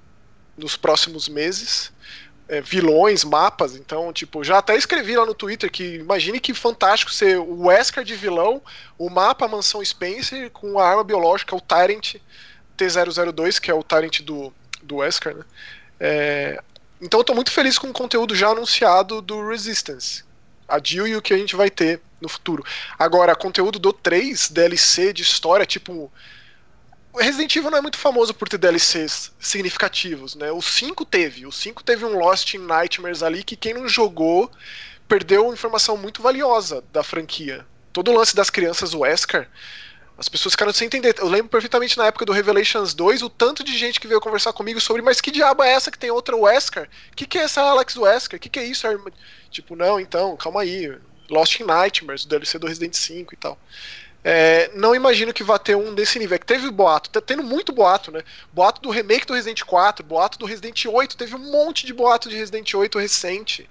[0.57, 1.93] nos próximos meses.
[2.47, 7.11] É, vilões, mapas, então, tipo, já até escrevi lá no Twitter que imagine que fantástico
[7.11, 8.61] ser o Wesker de vilão,
[8.99, 12.17] o mapa Mansão Spencer com a arma biológica, o Tyrant
[12.77, 15.45] T002, que é o Tyrant do, do Wesker, né?
[15.99, 16.63] É,
[17.01, 20.25] então eu tô muito feliz com o conteúdo já anunciado do Resistance.
[20.67, 22.65] A Jill e o que a gente vai ter no futuro.
[22.99, 26.11] Agora, conteúdo do 3, DLC de história, tipo.
[27.13, 30.51] O Resident Evil não é muito famoso por ter DLCs significativos, né?
[30.51, 31.47] O 5 teve.
[31.47, 34.51] O 5 teve um Lost in Nightmares ali que quem não jogou
[35.07, 37.65] perdeu informação muito valiosa da franquia.
[37.93, 39.49] Todo o lance das crianças Wesker
[40.17, 41.15] as pessoas ficaram sem entender.
[41.19, 44.53] Eu lembro perfeitamente na época do Revelations 2 o tanto de gente que veio conversar
[44.53, 46.89] comigo sobre, mas que diabo é essa que tem outra Wesker?
[47.13, 48.39] O que, que é essa Alex Wesker?
[48.39, 48.87] O que, que é isso?
[49.51, 50.97] Tipo, não, então, calma aí.
[51.31, 53.59] Lost in Nightmares, DLC do Resident 5 e tal.
[54.23, 56.37] É, não imagino que vá ter um desse nível.
[56.37, 58.23] É que teve boato, tá tendo muito boato, né?
[58.53, 62.29] Boato do remake do Resident 4, boato do Resident 8, teve um monte de boato
[62.29, 63.69] de Resident 8 recente.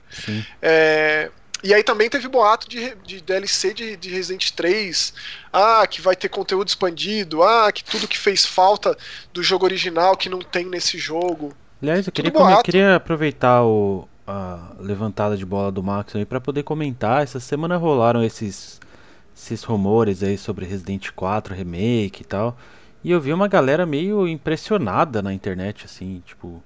[0.61, 1.31] É,
[1.63, 5.13] e aí também teve boato de, de DLC de, de, Resident 3.
[5.51, 7.41] Ah, que vai ter conteúdo expandido.
[7.41, 8.97] Ah, que tudo que fez falta
[9.31, 11.53] do jogo original que não tem nesse jogo.
[11.81, 16.41] Aliás, eu queria, eu queria aproveitar o, a levantada de bola do Max aí para
[16.41, 17.23] poder comentar.
[17.23, 18.81] Essa semana rolaram esses
[19.35, 22.57] esses rumores aí sobre Resident 4 remake e tal.
[23.03, 26.63] E eu vi uma galera meio impressionada na internet assim, tipo,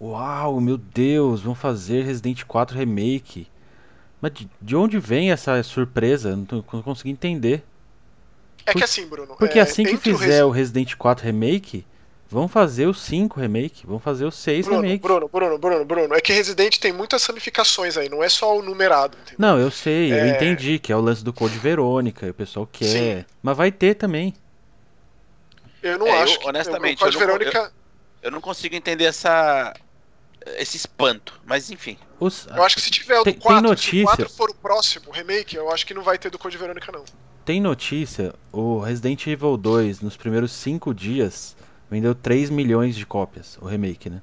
[0.00, 3.46] uau, meu Deus, vão fazer Resident 4 remake.
[4.26, 6.34] Mas de, de onde vem essa surpresa?
[6.34, 7.62] Não, tô, não consegui entender.
[8.64, 9.36] É que assim, Bruno.
[9.38, 11.86] Porque é, assim que entre o fizer Resi- o Resident 4 remake,
[12.28, 15.00] vão fazer o 5 remake, vão fazer o 6 Bruno, remake.
[15.02, 18.62] Bruno, Bruno, Bruno, Bruno, é que Resident tem muitas ramificações aí, não é só o
[18.62, 19.36] numerado, entendeu?
[19.38, 20.28] Não, eu sei, eu É.
[20.30, 22.86] entendi que é o lance do Code Verônica, e o pessoal quer.
[23.20, 23.24] Sim.
[23.40, 24.34] Mas vai ter também.
[25.80, 27.72] Eu não É, eu, acho que honestamente, o Code eu não- Verônica,
[28.22, 29.72] Eu não consigo entender essa.
[30.58, 31.40] Esse espanto.
[31.44, 31.96] Mas enfim.
[32.20, 34.02] Os- eu, acho que se tiver o Tem- do tem 4, se notícia.
[34.02, 36.56] o 4 for o próximo, o remake, eu acho que não vai ter do Code
[36.56, 37.04] Verônica não.
[37.44, 41.56] Tem notícia, o Resident Evil 2, nos primeiros 5 dias,
[41.90, 44.20] vendeu 3 milhões de cópias, o remake, né?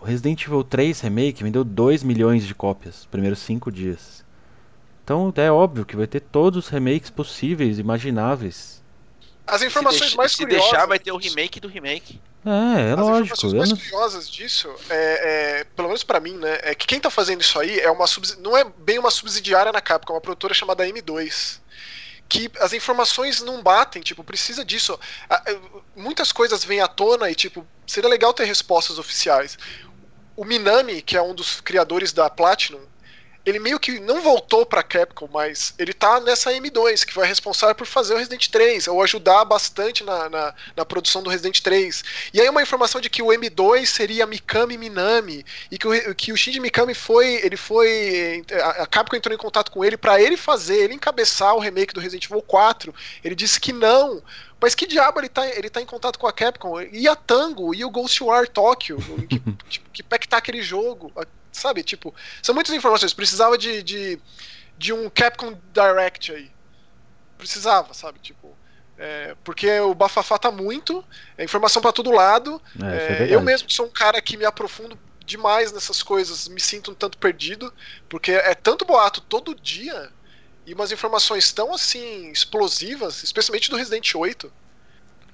[0.00, 4.24] O Resident Evil 3 Remake vendeu 2 milhões de cópias nos primeiros 5 dias.
[5.04, 8.81] Então é óbvio que vai ter todos os remakes possíveis, imagináveis.
[9.46, 10.70] As Se, informações deixa- mais se curiosas.
[10.70, 12.20] deixar, vai ter o disso- remake do remake.
[12.44, 12.48] É,
[12.90, 13.22] é As lógico.
[13.24, 16.86] informações eu mais não- curiosas disso, é, é, pelo menos pra mim, né, é que
[16.86, 18.06] quem tá fazendo isso aí é uma
[18.38, 21.60] não é bem uma subsidiária na Capcom, é uma produtora chamada M2.
[22.28, 24.98] Que as informações não batem, tipo, precisa disso.
[25.28, 25.58] Eh,
[25.94, 29.58] Muitas coisas vêm à tona e, tipo, seria legal ter respostas oficiais.
[30.34, 32.80] O Minami, que é um dos criadores da Platinum,
[33.44, 37.74] ele meio que não voltou pra Capcom, mas ele tá nessa M2, que foi responsável
[37.74, 42.04] por fazer o Resident 3, ou ajudar bastante na, na, na produção do Resident 3.
[42.32, 46.32] E aí uma informação de que o M2 seria Mikami Minami, e que o, que
[46.32, 48.44] o Shinji Mikami foi, ele foi,
[48.78, 52.00] a Capcom entrou em contato com ele pra ele fazer, ele encabeçar o remake do
[52.00, 52.94] Resident Evil 4.
[53.24, 54.22] Ele disse que não,
[54.60, 56.80] mas que diabo ele tá, ele tá em contato com a Capcom?
[56.80, 61.12] E a Tango, e o Ghostwire Tokyo, que, que pé que tá aquele jogo,
[61.52, 61.82] sabe?
[61.82, 64.20] Tipo, são muitas informações, precisava de, de,
[64.76, 66.50] de um Capcom Direct aí.
[67.36, 68.18] Precisava, sabe?
[68.20, 68.56] Tipo,
[68.96, 71.04] é, porque o bafafá tá muito,
[71.36, 72.60] é informação pra todo lado.
[72.82, 76.60] É, é É, eu mesmo sou um cara que me aprofundo demais nessas coisas, me
[76.60, 77.72] sinto um tanto perdido,
[78.08, 80.12] porque é tanto boato todo dia
[80.66, 84.52] e umas informações tão assim explosivas, especialmente do Resident 8.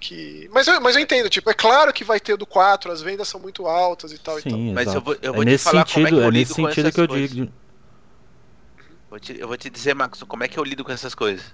[0.01, 0.49] Que...
[0.53, 3.03] Mas, eu, mas eu entendo, tipo, é claro que vai ter o do 4, as
[3.03, 4.53] vendas são muito altas e tal e tal.
[4.53, 6.29] Sim, Mas eu vou- eu é vou te nesse falar como é sentido, que eu
[6.29, 7.31] é lido nesse com sentido essas que eu coisas.
[7.31, 7.53] digo.
[9.11, 11.45] Vou te- eu vou te dizer, Marcos, como é que eu lido com essas coisas.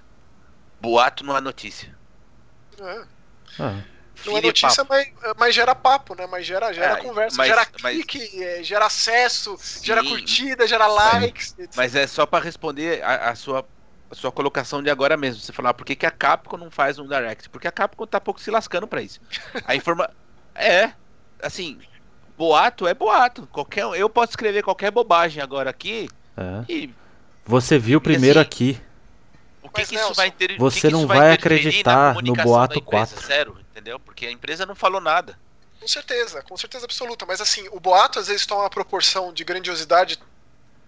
[0.79, 1.97] Boato não é notícia.
[2.79, 3.01] É.
[3.59, 3.81] Ah,
[4.25, 6.27] Não é notícia, mas, mas gera papo, né?
[6.27, 10.67] Mas gera, gera É, conversa, mas- gera mas- clique, é, gera acesso, gera Sim, curtida,
[10.67, 11.53] gera likes.
[11.57, 11.73] etc.
[11.75, 13.67] Mas é só pra responder a, a sua,
[14.09, 15.41] a sua colocação de agora mesmo.
[15.41, 17.49] Você falar por que, que a Capcom não faz um Direct?
[17.49, 19.19] Porque a Capcom tá pouco se lascando pra isso.
[19.65, 20.09] A informa...
[20.53, 20.91] É,
[21.41, 21.79] assim,
[22.37, 23.47] boato é boato.
[23.47, 26.71] Qualquer, eu posso escrever qualquer bobagem agora aqui é.
[26.71, 26.93] e
[27.45, 28.81] Você viu primeiro assim, aqui.
[29.61, 33.15] o que, que isso vai ter você que que não vai acreditar no boato empresa?
[33.15, 33.27] 4.
[33.27, 33.99] Zero, entendeu?
[33.99, 35.37] Porque a empresa não falou nada.
[35.79, 37.25] Com certeza, com certeza absoluta.
[37.25, 40.17] Mas assim, o boato às vezes toma uma proporção de grandiosidade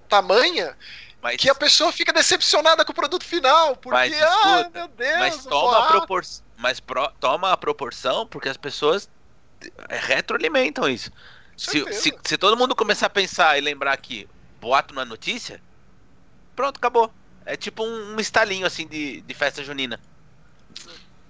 [0.07, 0.75] tamanha
[1.21, 3.75] Mas, que a pessoa fica decepcionada com o produto final.
[3.75, 6.45] Porque, Mas ah, escuta, meu Deus, mas toma a proporção.
[6.57, 9.09] Mas pro- toma a proporção porque as pessoas
[9.89, 11.11] é, retroalimentam isso.
[11.55, 14.27] Se, se, se todo mundo começar a pensar e lembrar que
[14.61, 15.61] boato não é notícia,
[16.55, 17.11] pronto, acabou.
[17.45, 19.99] É tipo um, um estalinho assim de, de festa junina.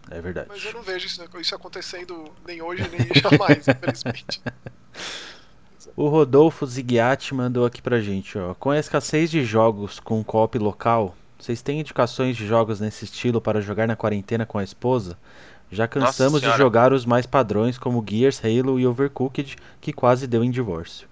[0.10, 0.48] É verdade.
[0.50, 4.42] Mas eu não vejo isso, isso acontecendo nem hoje, nem jamais, infelizmente.
[5.96, 8.54] O Rodolfo Zighiati mandou aqui pra gente, ó.
[8.54, 13.40] Com a escassez de jogos com co-op local, vocês têm indicações de jogos nesse estilo
[13.40, 15.18] para jogar na quarentena com a esposa?
[15.72, 20.44] Já cansamos de jogar os mais padrões como Gears, Halo e Overcooked, que quase deu
[20.44, 21.08] em divórcio.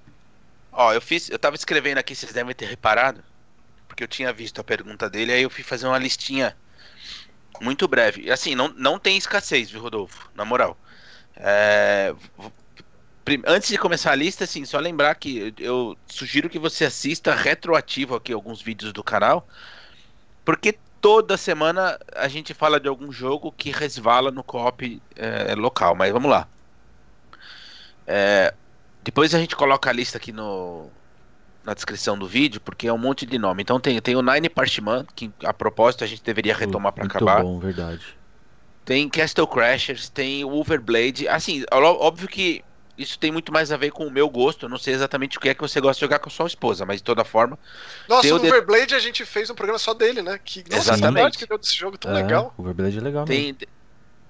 [0.71, 3.23] Ó, eu fiz, eu tava escrevendo aqui, vocês devem ter reparado,
[3.87, 6.55] porque eu tinha visto a pergunta dele, aí eu fui fazer uma listinha
[7.61, 8.23] muito breve.
[8.23, 10.29] E assim, não, não tem escassez, viu, Rodolfo?
[10.35, 10.77] Na moral.
[11.35, 12.13] É,
[13.47, 18.15] Antes de começar a lista, assim, só lembrar que eu sugiro que você assista retroativo
[18.15, 19.47] aqui alguns vídeos do canal,
[20.43, 25.95] porque toda semana a gente fala de algum jogo que resvala no co-op é, local.
[25.95, 26.47] Mas vamos lá.
[28.05, 28.53] É,
[29.03, 30.87] depois a gente coloca a lista aqui no,
[31.63, 33.63] na descrição do vídeo, porque é um monte de nome.
[33.63, 37.17] Então tem, tem o Nine Parchman, que a propósito a gente deveria retomar para Muito
[37.17, 37.41] acabar.
[37.41, 38.05] bom, verdade.
[38.85, 41.27] Tem Castle Crashers, tem Overblade.
[41.27, 42.63] Assim, óbvio que
[42.97, 44.65] isso tem muito mais a ver com o meu gosto.
[44.65, 46.47] Eu não sei exatamente o que é que você gosta de jogar com a sua
[46.47, 47.57] esposa, mas de toda forma.
[48.07, 50.39] Nossa, o o de- Overblade a gente fez um programa só dele, né?
[50.43, 51.37] Que, nossa, Exatamente.
[51.37, 52.53] que deu desse jogo tão é, legal.
[52.57, 53.55] O Overblade é legal mesmo.
[53.55, 53.67] Tem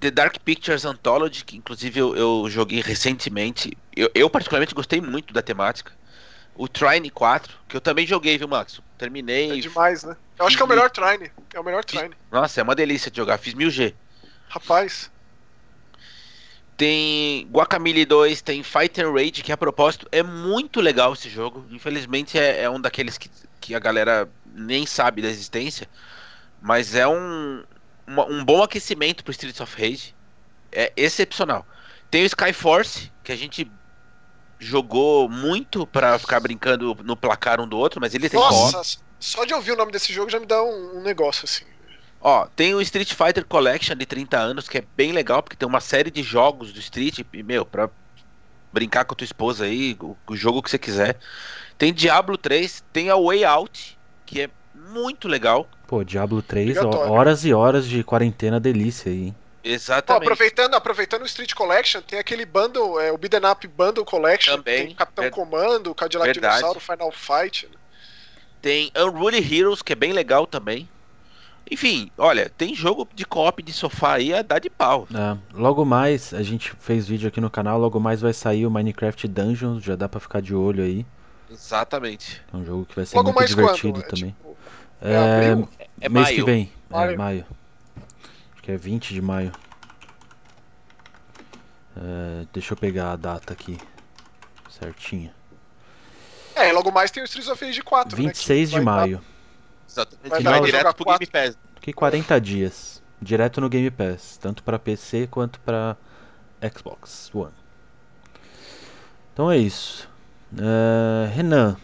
[0.00, 3.76] The Dark Pictures Anthology, que inclusive eu, eu joguei recentemente.
[3.94, 5.92] Eu, eu particularmente gostei muito da temática.
[6.54, 8.80] O Trine 4, que eu também joguei, viu, Max?
[8.96, 9.50] Terminei.
[9.58, 10.16] É demais, né?
[10.38, 11.30] Eu acho que é o melhor Trine.
[11.54, 12.14] É o melhor Trine.
[12.30, 13.38] Nossa, é uma delícia de jogar.
[13.38, 13.94] Fiz 1000G.
[14.48, 15.10] Rapaz.
[16.76, 21.64] Tem Guacamole 2, tem Fighter Rage, que a propósito é muito legal esse jogo.
[21.70, 25.88] Infelizmente é, é um daqueles que, que a galera nem sabe da existência.
[26.60, 27.64] Mas é um,
[28.06, 30.14] uma, um bom aquecimento pro Streets of Rage.
[30.70, 31.66] É excepcional.
[32.10, 33.70] Tem o Skyforce, que a gente
[34.58, 39.44] jogou muito pra ficar brincando no placar um do outro, mas ele tem Nossa, só
[39.44, 41.64] de ouvir o nome desse jogo já me dá um, um negócio assim.
[42.28, 45.68] Ó, tem o Street Fighter Collection de 30 anos, que é bem legal, porque tem
[45.68, 47.88] uma série de jogos do Street, e, meu, pra
[48.72, 51.16] brincar com a tua esposa aí, o, o jogo que você quiser.
[51.78, 55.68] Tem Diablo 3, tem a Way Out, que é muito legal.
[55.86, 59.36] Pô, Diablo 3, ó, horas e horas de quarentena delícia aí, hein?
[59.38, 60.24] Ó, Exatamente.
[60.24, 64.86] aproveitando, aproveitando o Street Collection, tem aquele bundle, é, o Beaten Up Bundle Collection, Também,
[64.86, 66.56] tem Capitão ver- Comando, Cadillac verdade.
[66.56, 67.68] Dinossauro, Final Fight.
[67.68, 67.76] né?
[68.60, 70.88] Tem Unruly Heroes, que é bem legal também.
[71.70, 75.08] Enfim, olha, tem jogo de co-op de sofá aí a dar de pau.
[75.12, 78.70] É, logo mais, a gente fez vídeo aqui no canal, logo mais vai sair o
[78.70, 81.04] Minecraft Dungeons, já dá pra ficar de olho aí.
[81.50, 82.40] Exatamente.
[82.52, 84.04] É um jogo que vai ser Logo muito mais divertido quando?
[84.04, 84.30] É, também.
[84.30, 84.56] tipo,
[85.00, 85.12] É,
[85.82, 85.88] é?
[86.02, 86.36] É mês maio.
[86.36, 86.72] que vem.
[86.90, 87.18] É, Maio.
[87.18, 87.46] maio.
[88.54, 89.52] Acho que é 20 de maio.
[91.96, 93.80] É, deixa eu pegar a data aqui.
[94.68, 95.34] Certinha.
[96.54, 98.28] É, logo mais tem o Streets of Rage 4, né?
[98.28, 99.20] 26 que de vai dar- maio.
[99.96, 100.28] Exatamente.
[100.28, 101.26] Vai Vai, dar pra direto pro quatro.
[101.32, 101.58] Game Pass.
[101.80, 103.02] Que 40 dias.
[103.20, 104.36] Direto no Game Pass.
[104.36, 105.96] Tanto pra PC quanto pra
[106.76, 107.52] Xbox One.
[109.32, 110.08] Então é isso.
[110.56, 111.76] É, Renan.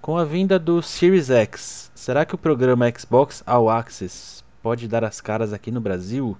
[0.00, 5.04] Com a vinda do Series X, será que o programa Xbox All Access pode dar
[5.04, 6.36] as caras aqui no Brasil?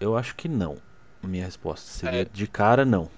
[0.00, 0.78] Eu acho que não.
[1.22, 2.24] Minha resposta seria É.
[2.24, 3.08] de cara não.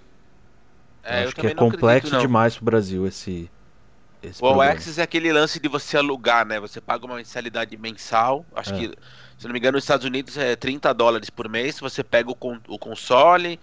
[1.02, 3.50] É, eu eu acho que é complexo acredito, demais pro Brasil esse,
[4.28, 4.60] esse O All.
[4.62, 6.58] Access é aquele lance de você alugar, né?
[6.60, 8.44] Você paga uma mensalidade mensal.
[8.54, 8.78] Acho É.
[8.78, 8.94] que,
[9.38, 11.78] se não me engano, nos Estados Unidos é 30 dólares por mês.
[11.80, 13.58] Você pega o, con- o console,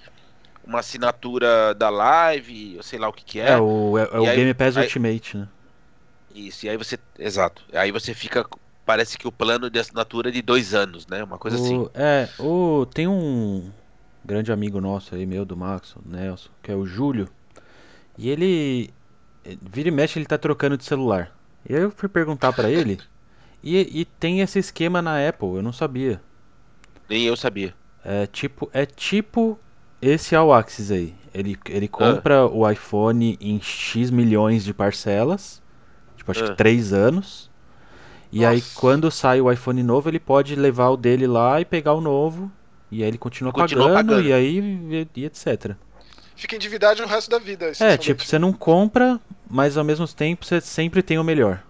[0.65, 3.51] uma assinatura da live, eu sei lá o que que é.
[3.51, 5.47] É, o, é, é o aí- Game Pass aí- Ultimate, né?
[6.33, 6.97] Isso, e aí você.
[7.19, 7.63] Exato.
[7.73, 8.45] Aí você fica.
[8.85, 11.23] Parece que o plano de assinatura é de dois anos, né?
[11.23, 11.77] Uma coisa assim.
[11.77, 13.71] O- É, o, tem um
[14.25, 17.29] grande amigo nosso aí, meu, do Max, o Nelson, que é o Júlio.
[18.17, 18.89] E ele.
[19.61, 21.31] Vira e mexe, ele tá trocando de celular.
[21.67, 22.99] E aí eu fui perguntar pra ele.
[23.63, 26.21] E, e tem esse esquema na Apple, eu não sabia.
[27.09, 27.73] Nem eu sabia.
[28.03, 29.57] É tipo, é tipo
[30.01, 31.13] esse All Access aí.
[31.33, 35.61] Ele, ele compra o iPhone em X milhões de parcelas.
[36.17, 36.49] Tipo, acho Ah.
[36.49, 37.49] que 3 anos.
[38.31, 38.79] E aí, Nossa.
[38.79, 42.51] quando sai o iPhone novo, ele pode levar o dele lá e pegar o novo.
[42.91, 44.27] E aí ele continua, continua pagando, pagando.
[44.27, 45.75] e aí e, e etc.
[46.35, 47.71] Fica endividado o resto da vida.
[47.79, 49.19] É, tipo, você não compra,
[49.53, 51.63] mas ao mesmo tempo você sempre tem o melhor.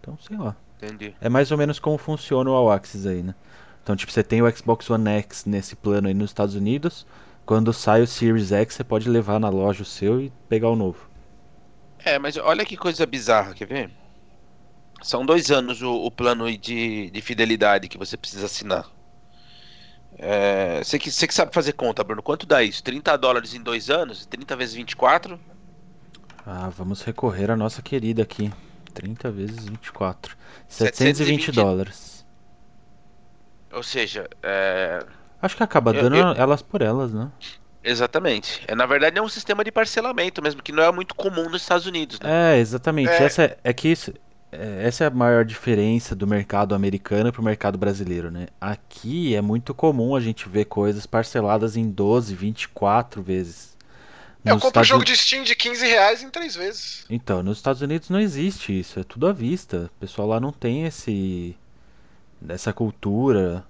[0.00, 0.54] Então, sei lá.
[0.76, 1.12] Entendi.
[1.20, 3.34] É mais ou menos como funciona o All Access aí, né?
[3.82, 7.04] Então, tipo, você tem o Xbox One X nesse plano aí nos Estados Unidos.
[7.44, 10.76] Quando sai o Series X, você pode levar na loja o seu e pegar o
[10.76, 11.10] novo.
[12.04, 13.90] É, mas olha que coisa bizarra, quer ver?
[15.02, 18.88] São dois anos o, o plano de, de fidelidade que você precisa assinar.
[20.16, 22.80] É, você, que, você que sabe fazer conta, Bruno, quanto dá isso?
[22.84, 24.24] 30 dólares em dois anos?
[24.24, 25.55] 30 vezes 24?
[26.46, 28.50] Ah, vamos recorrer à nossa querida aqui.
[28.94, 30.34] 30 vezes 24.
[30.66, 32.24] 720 720 dólares.
[33.72, 35.04] Ou seja, é,
[35.40, 37.32] Acho que acaba Eu- dando eu- elas por elas, né?
[37.82, 38.62] exatamente.
[38.68, 41.62] É, na verdade é um sistema de parcelamento mesmo, que não é muito comum nos
[41.62, 42.36] Estados Unidos, né?
[42.54, 43.08] É, exatamente.
[43.08, 43.24] É.
[43.24, 44.12] Essa é, é que isso,
[44.50, 48.48] é, essa é a maior diferença do mercado americano pro mercado brasileiro, né?
[48.60, 53.75] Aqui é muito comum a gente ver coisas parceladas em 12, 24 vezes.
[54.46, 57.04] É, eu Nos compro um Estados jogo de Steam de 15 reais em três vezes.
[57.10, 59.90] Então, nos Estados Unidos não existe isso, é tudo à vista.
[59.96, 61.56] O pessoal lá não tem esse
[62.48, 63.64] essa cultura.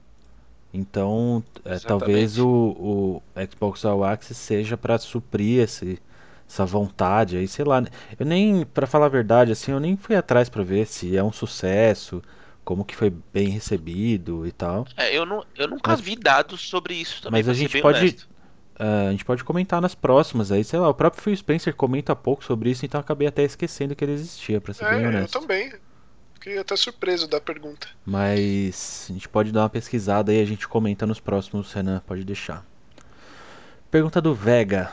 [0.74, 5.98] Então, é, talvez o, o Xbox All Access seja para suprir esse,
[6.46, 7.82] essa vontade aí, sei lá.
[8.18, 11.22] Eu nem, para falar a verdade, assim, eu nem fui atrás para ver se é
[11.24, 12.22] um sucesso,
[12.64, 14.86] como que foi bem recebido e tal.
[14.96, 17.40] É, eu, não, eu nunca Mas- vi dados sobre isso também.
[17.40, 18.28] Mas a gente pode- honesto.
[18.78, 22.14] É, a gente pode comentar nas próximas aí, sei lá, o próprio Phil Spencer comenta
[22.14, 25.04] pouco sobre isso, então eu acabei até esquecendo que ele existia, pra ser bem É,
[25.04, 25.40] eu honesto.
[25.40, 25.72] também.
[26.34, 27.88] Fiquei até surpreso da pergunta.
[28.04, 32.22] Mas a gente pode dar uma pesquisada aí, a gente comenta nos próximos, Renan, pode
[32.24, 32.64] deixar.
[33.90, 34.92] Pergunta do Vega.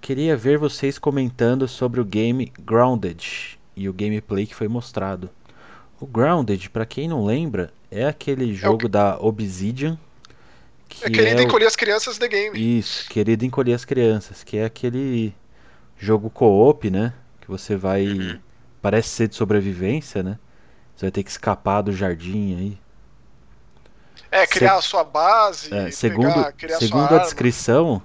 [0.00, 5.30] Queria ver vocês comentando sobre o game Grounded e o gameplay que foi mostrado.
[5.98, 9.98] O Grounded, pra quem não lembra, é aquele jogo da Obsidian
[10.88, 12.66] que É querido é o- encolher as crianças The Game.
[12.78, 15.34] Isso, querido encolher as crianças, que é aquele
[15.98, 17.14] jogo co-op, né?
[17.40, 18.04] Que você vai.
[18.04, 18.40] Uhum.
[18.82, 20.38] Parece ser de sobrevivência, né?
[20.96, 22.78] Você vai ter que escapar do jardim aí.
[24.30, 27.20] É, criar Se- a sua base, É, pegar, segundo criar segundo sua a arma.
[27.20, 28.02] descrição,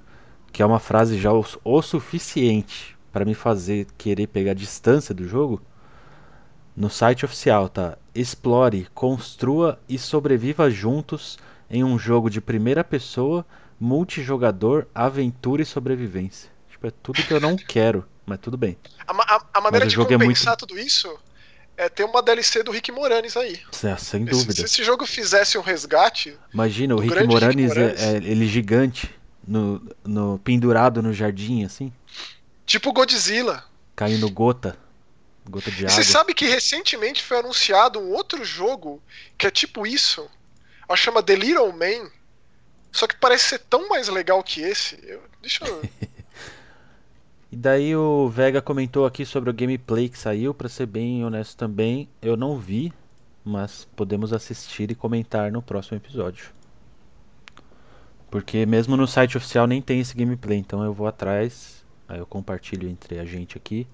[0.52, 5.28] que é uma frase já o, o suficiente para me fazer querer pegar distância do
[5.28, 5.62] jogo,
[6.76, 11.38] no site oficial tá: explore, construa e sobreviva juntos
[11.72, 13.45] em um jogo de primeira pessoa,
[13.80, 16.49] multijogador, aventura e sobrevivência.
[16.69, 18.78] Tipo, é tudo que eu não quero, mas tudo bem.
[19.07, 21.09] A, a- a maneira de jogo é muito- compensar tudo isso
[21.78, 23.59] é ter uma DLC do Rick Moranis aí.
[23.84, 24.53] É, sem dúvida.
[24.53, 28.01] se esse jogo fizesse um resgate, Imagina o Rick grande Rick Moranis, é- Moranis.
[28.01, 29.09] é- ele gigante,
[29.47, 31.91] no, no pendurado no jardim, assim,
[32.65, 33.63] tipo Godzilla.
[33.95, 34.78] caindo gota,
[35.49, 35.89] gota de água.
[35.89, 39.01] você sabe que recentemente foi anunciado um outro jogo
[39.38, 40.30] que é tipo isso?
[40.92, 42.12] Ela chama The Little Man.
[42.92, 45.00] Só que parece ser tão mais legal que esse.
[45.08, 45.82] Eu- deixa eu.
[47.50, 51.58] E daí o Vega comentou aqui sobre o gameplay que saiu, pra ser bem honesto
[51.58, 52.94] também, eu não vi,
[53.44, 56.46] mas podemos assistir e comentar no próximo episódio.
[58.30, 62.26] Porque mesmo no site oficial nem tem esse gameplay, então eu vou atrás, aí eu
[62.26, 63.86] compartilho entre a gente aqui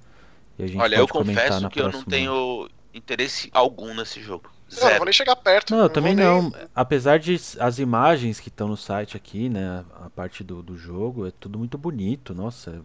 [0.60, 4.52] e a gente Olha, pode eu confesso que eu não tenho interesse algum nesse jogo.
[4.72, 4.98] Não, não Zero.
[4.98, 5.72] vou nem chegar perto.
[5.74, 6.70] Não, eu também vou nem- não.
[6.76, 11.26] Apesar de as imagens que estão no site aqui, né, a parte do, do jogo,
[11.28, 12.34] é tudo muito bonito.
[12.34, 12.84] Nossa,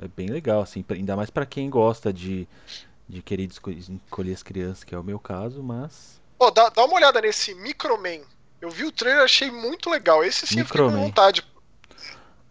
[0.00, 2.46] é, é bem legal, assim, ainda mais pra quem gosta de,
[3.08, 6.84] de querer esco- escolher as crianças, que é o meu caso, mas Pô, dá, dá
[6.84, 8.20] uma olhada nesse Microman.
[8.60, 10.22] Eu vi o trailer achei muito legal.
[10.24, 11.42] Esse sim eu fiquei com vontade.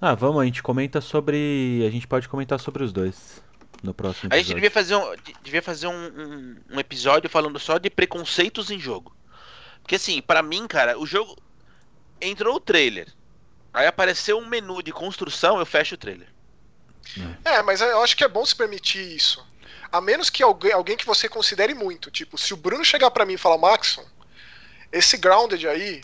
[0.02, 3.42] ah, vamos, a gente comenta sobre, a gente pode comentar sobre os dois
[3.84, 4.56] no próximo A gente episódio.
[4.56, 8.80] devia fazer, um, de- devia fazer um, um- um episódio falando só de preconceitos em
[8.80, 9.16] jogo.
[9.82, 11.36] Porque assim, pra mim, cara, o jogo.
[12.20, 13.12] Entrou o trailer.
[13.74, 16.28] Aí apareceu um menu de construção, eu fecho o trailer.
[17.44, 19.46] É, mas eu acho que é bom se permitir isso.
[19.92, 22.10] A menos que alguém, alguém que você considere muito.
[22.10, 24.04] Tipo, se o Bruno chegar pra mim e falar, Maxon,
[24.92, 26.02] esse Grounded aí,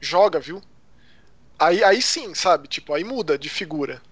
[0.00, 0.62] joga, viu?
[1.58, 2.68] Aí, aí sim, sabe?
[2.68, 4.02] Tipo, aí muda de figura.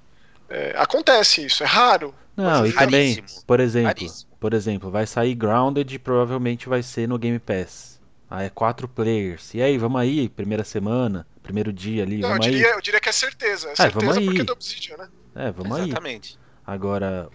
[0.51, 2.15] É, acontece isso, é raro.
[2.37, 3.43] Não, e também, raríssimo.
[3.47, 4.31] por exemplo, Raríssimo.
[4.41, 8.01] por exemplo, vai sair Grounded e provavelmente vai ser no Game Pass.
[8.29, 9.53] Aí é quatro players.
[9.55, 12.53] E aí, vamos aí, primeira semana, primeiro dia ali, Não, eu vamos aí.
[12.53, 13.71] diria, eu diria que é certeza.
[13.71, 14.25] É certeza vamos aí.
[14.25, 15.09] porque é do Obsidian, né?
[15.35, 15.87] É, vamos aí.
[15.87, 16.39] Exatamente.
[16.67, 17.29] Agora,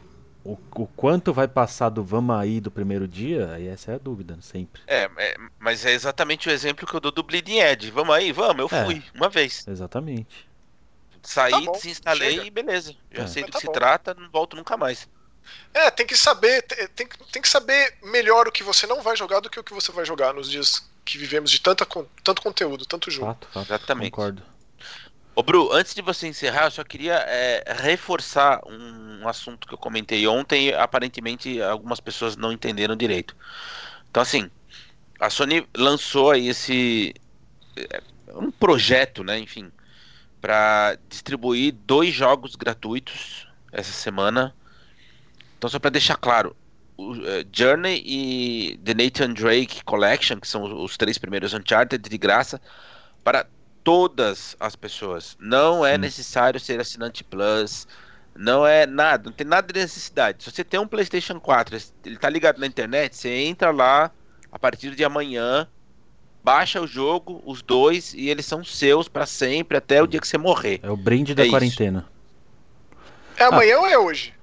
[0.43, 3.97] o, o quanto vai passar do vamos aí do primeiro dia, aí essa é a
[3.97, 4.81] dúvida, sempre.
[4.87, 7.91] É, é, mas é exatamente o exemplo que eu dou do Bleeding Edge.
[7.91, 8.85] Vamos aí, vamos, eu É.
[8.85, 9.65] fui, uma vez.
[9.67, 10.47] Exatamente.
[11.25, 12.45] Saí, Tá bom, desinstalei chega.
[12.45, 12.95] e beleza.
[13.11, 13.27] Já É.
[13.27, 13.71] sei do que tá se bom.
[13.71, 15.07] trata, não volto nunca mais.
[15.73, 19.01] É, tem que saber, te- tem, que- tem que saber melhor o que você não
[19.01, 21.85] vai jogar do que o que você vai jogar nos dias que vivemos de tanta,
[22.23, 23.27] tanto conteúdo, tanto jogo.
[23.27, 23.65] Fato, fato.
[23.67, 24.11] Exatamente.
[24.11, 24.43] Concordo.
[25.35, 29.77] Ô, Bru, antes de você encerrar, eu só queria é, reforçar um assunto que eu
[29.77, 33.35] comentei ontem e aparentemente algumas pessoas não entenderam direito.
[34.09, 34.49] Então, assim,
[35.19, 37.13] a Sony lançou aí esse.
[37.75, 38.01] é,
[38.33, 39.71] um projeto, né, enfim,
[40.45, 44.55] para distribuir dois jogos gratuitos essa semana.
[45.57, 46.55] Então, só para deixar claro,
[46.95, 52.17] o, é, Journey e The Nathan Drake Collection, que são os, três primeiros Uncharted de
[52.19, 52.61] graça,
[53.23, 53.47] para
[53.83, 55.35] todas as pessoas.
[55.39, 56.01] Não é Sim.
[56.01, 57.87] necessário ser assinante Plus.
[58.35, 60.43] Não é nada, não tem nada de necessidade.
[60.43, 61.75] Se você tem um PlayStation 4,
[62.05, 64.11] ele tá ligado na internet, você entra lá
[64.51, 65.67] a partir de amanhã,
[66.45, 70.27] baixa o jogo, os dois, e eles são seus para sempre, até o dia que
[70.27, 70.79] você morrer.
[70.81, 71.51] É o brinde da É isso.
[71.51, 72.05] quarentena.
[73.37, 74.33] É amanhã ou é hoje?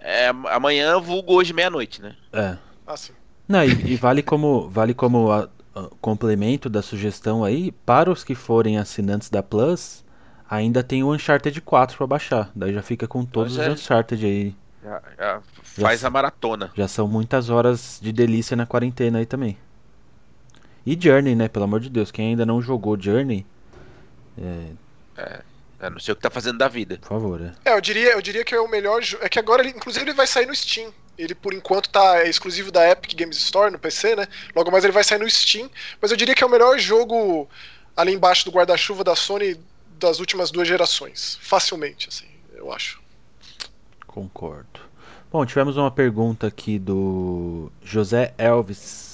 [0.00, 2.16] É, amanhã, vulgo hoje meia-noite, né?
[2.32, 2.56] É.
[2.86, 3.14] Ah, sim.
[3.48, 8.24] Não, e, e vale como, vale como a- a- complemento da sugestão aí, para os
[8.24, 10.04] que forem assinantes da Plus,
[10.48, 12.50] ainda tem o Uncharted 4 pra baixar.
[12.54, 13.68] Daí já fica com todos é.
[13.68, 14.56] os Uncharted aí.
[14.82, 16.08] Já, já faz sei.
[16.08, 16.72] a maratona.
[16.76, 19.56] Já são muitas horas de delícia na quarentena aí também.
[20.86, 21.48] E Journey, né?
[21.48, 23.44] Pelo amor de Deus, quem ainda não jogou Journey,
[25.80, 26.98] Eu não sei o que tá fazendo da vida.
[26.98, 27.52] por favor, é.
[27.64, 29.24] É, eu diria, eu diria que é o melhor jogo.
[29.24, 30.92] É que agora, ele, inclusive, ele vai sair no Steam.
[31.16, 34.26] Ele, por enquanto, tá é exclusivo da Epic Games Store no PC, né?
[34.54, 35.70] Logo mais ele vai sair no Steam.
[36.00, 37.48] Mas eu diria que é o melhor jogo
[37.96, 39.58] ali embaixo do guarda-chuva da Sony
[39.98, 41.38] das últimas duas gerações.
[41.42, 43.00] Facilmente, assim, eu acho.
[44.06, 44.80] Concordo.
[45.30, 49.09] Bom, tivemos uma pergunta aqui do José Elvis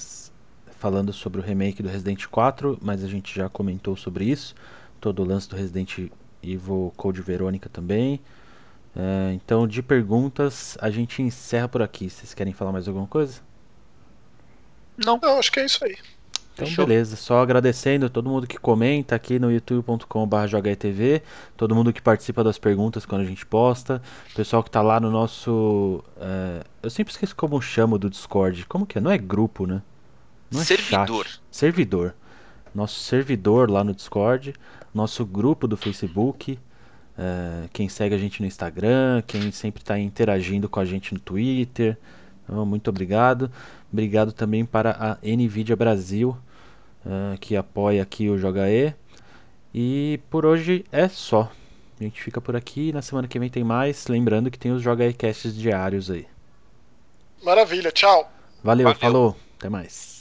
[0.78, 4.54] falando sobre o remake do Resident 4, mas a gente já comentou sobre isso.
[5.00, 6.10] Todo o lance do Resident
[6.42, 8.20] Evil Code Verônica também.
[8.94, 12.08] É, então, de perguntas, a gente encerra por aqui.
[12.08, 13.40] Vocês querem falar mais alguma coisa?
[14.96, 15.18] Não.
[15.22, 15.96] Não, acho que é isso aí.
[16.54, 16.86] Então, Fechou?
[16.86, 17.16] beleza.
[17.16, 20.36] Só agradecendo todo mundo que comenta aqui no youtube.com.br
[21.54, 24.00] todo mundo que participa das perguntas quando a gente posta,
[24.34, 26.02] pessoal que tá lá no nosso.
[26.18, 26.64] É...
[26.82, 28.64] eu sempre esqueço como chamo do Discord.
[28.64, 29.00] Como que é?
[29.02, 29.82] Não é grupo, né?
[30.50, 31.26] Não é servidor.
[31.26, 31.40] Chat.
[31.50, 32.14] Servidor.
[32.74, 34.54] Nosso servidor lá no Discord,
[34.94, 36.58] nosso grupo do Facebook.
[37.18, 37.68] É...
[37.72, 41.96] quem segue a gente no Instagram, quem sempre está interagindo com a gente no Twitter.
[42.44, 43.50] Então, muito obrigado.
[43.90, 46.36] Obrigado também para a Nvidia Brasil
[47.06, 48.92] uh, que apoia aqui o Joga E.
[49.72, 51.50] E por hoje é só.
[51.98, 52.92] A gente fica por aqui.
[52.92, 54.06] Na semana que vem tem mais.
[54.08, 56.26] Lembrando que tem os Joga E Casts diários aí.
[57.42, 58.30] Maravilha, tchau.
[58.62, 59.00] Valeu, Valeu.
[59.00, 59.36] falou.
[59.58, 60.15] Até mais.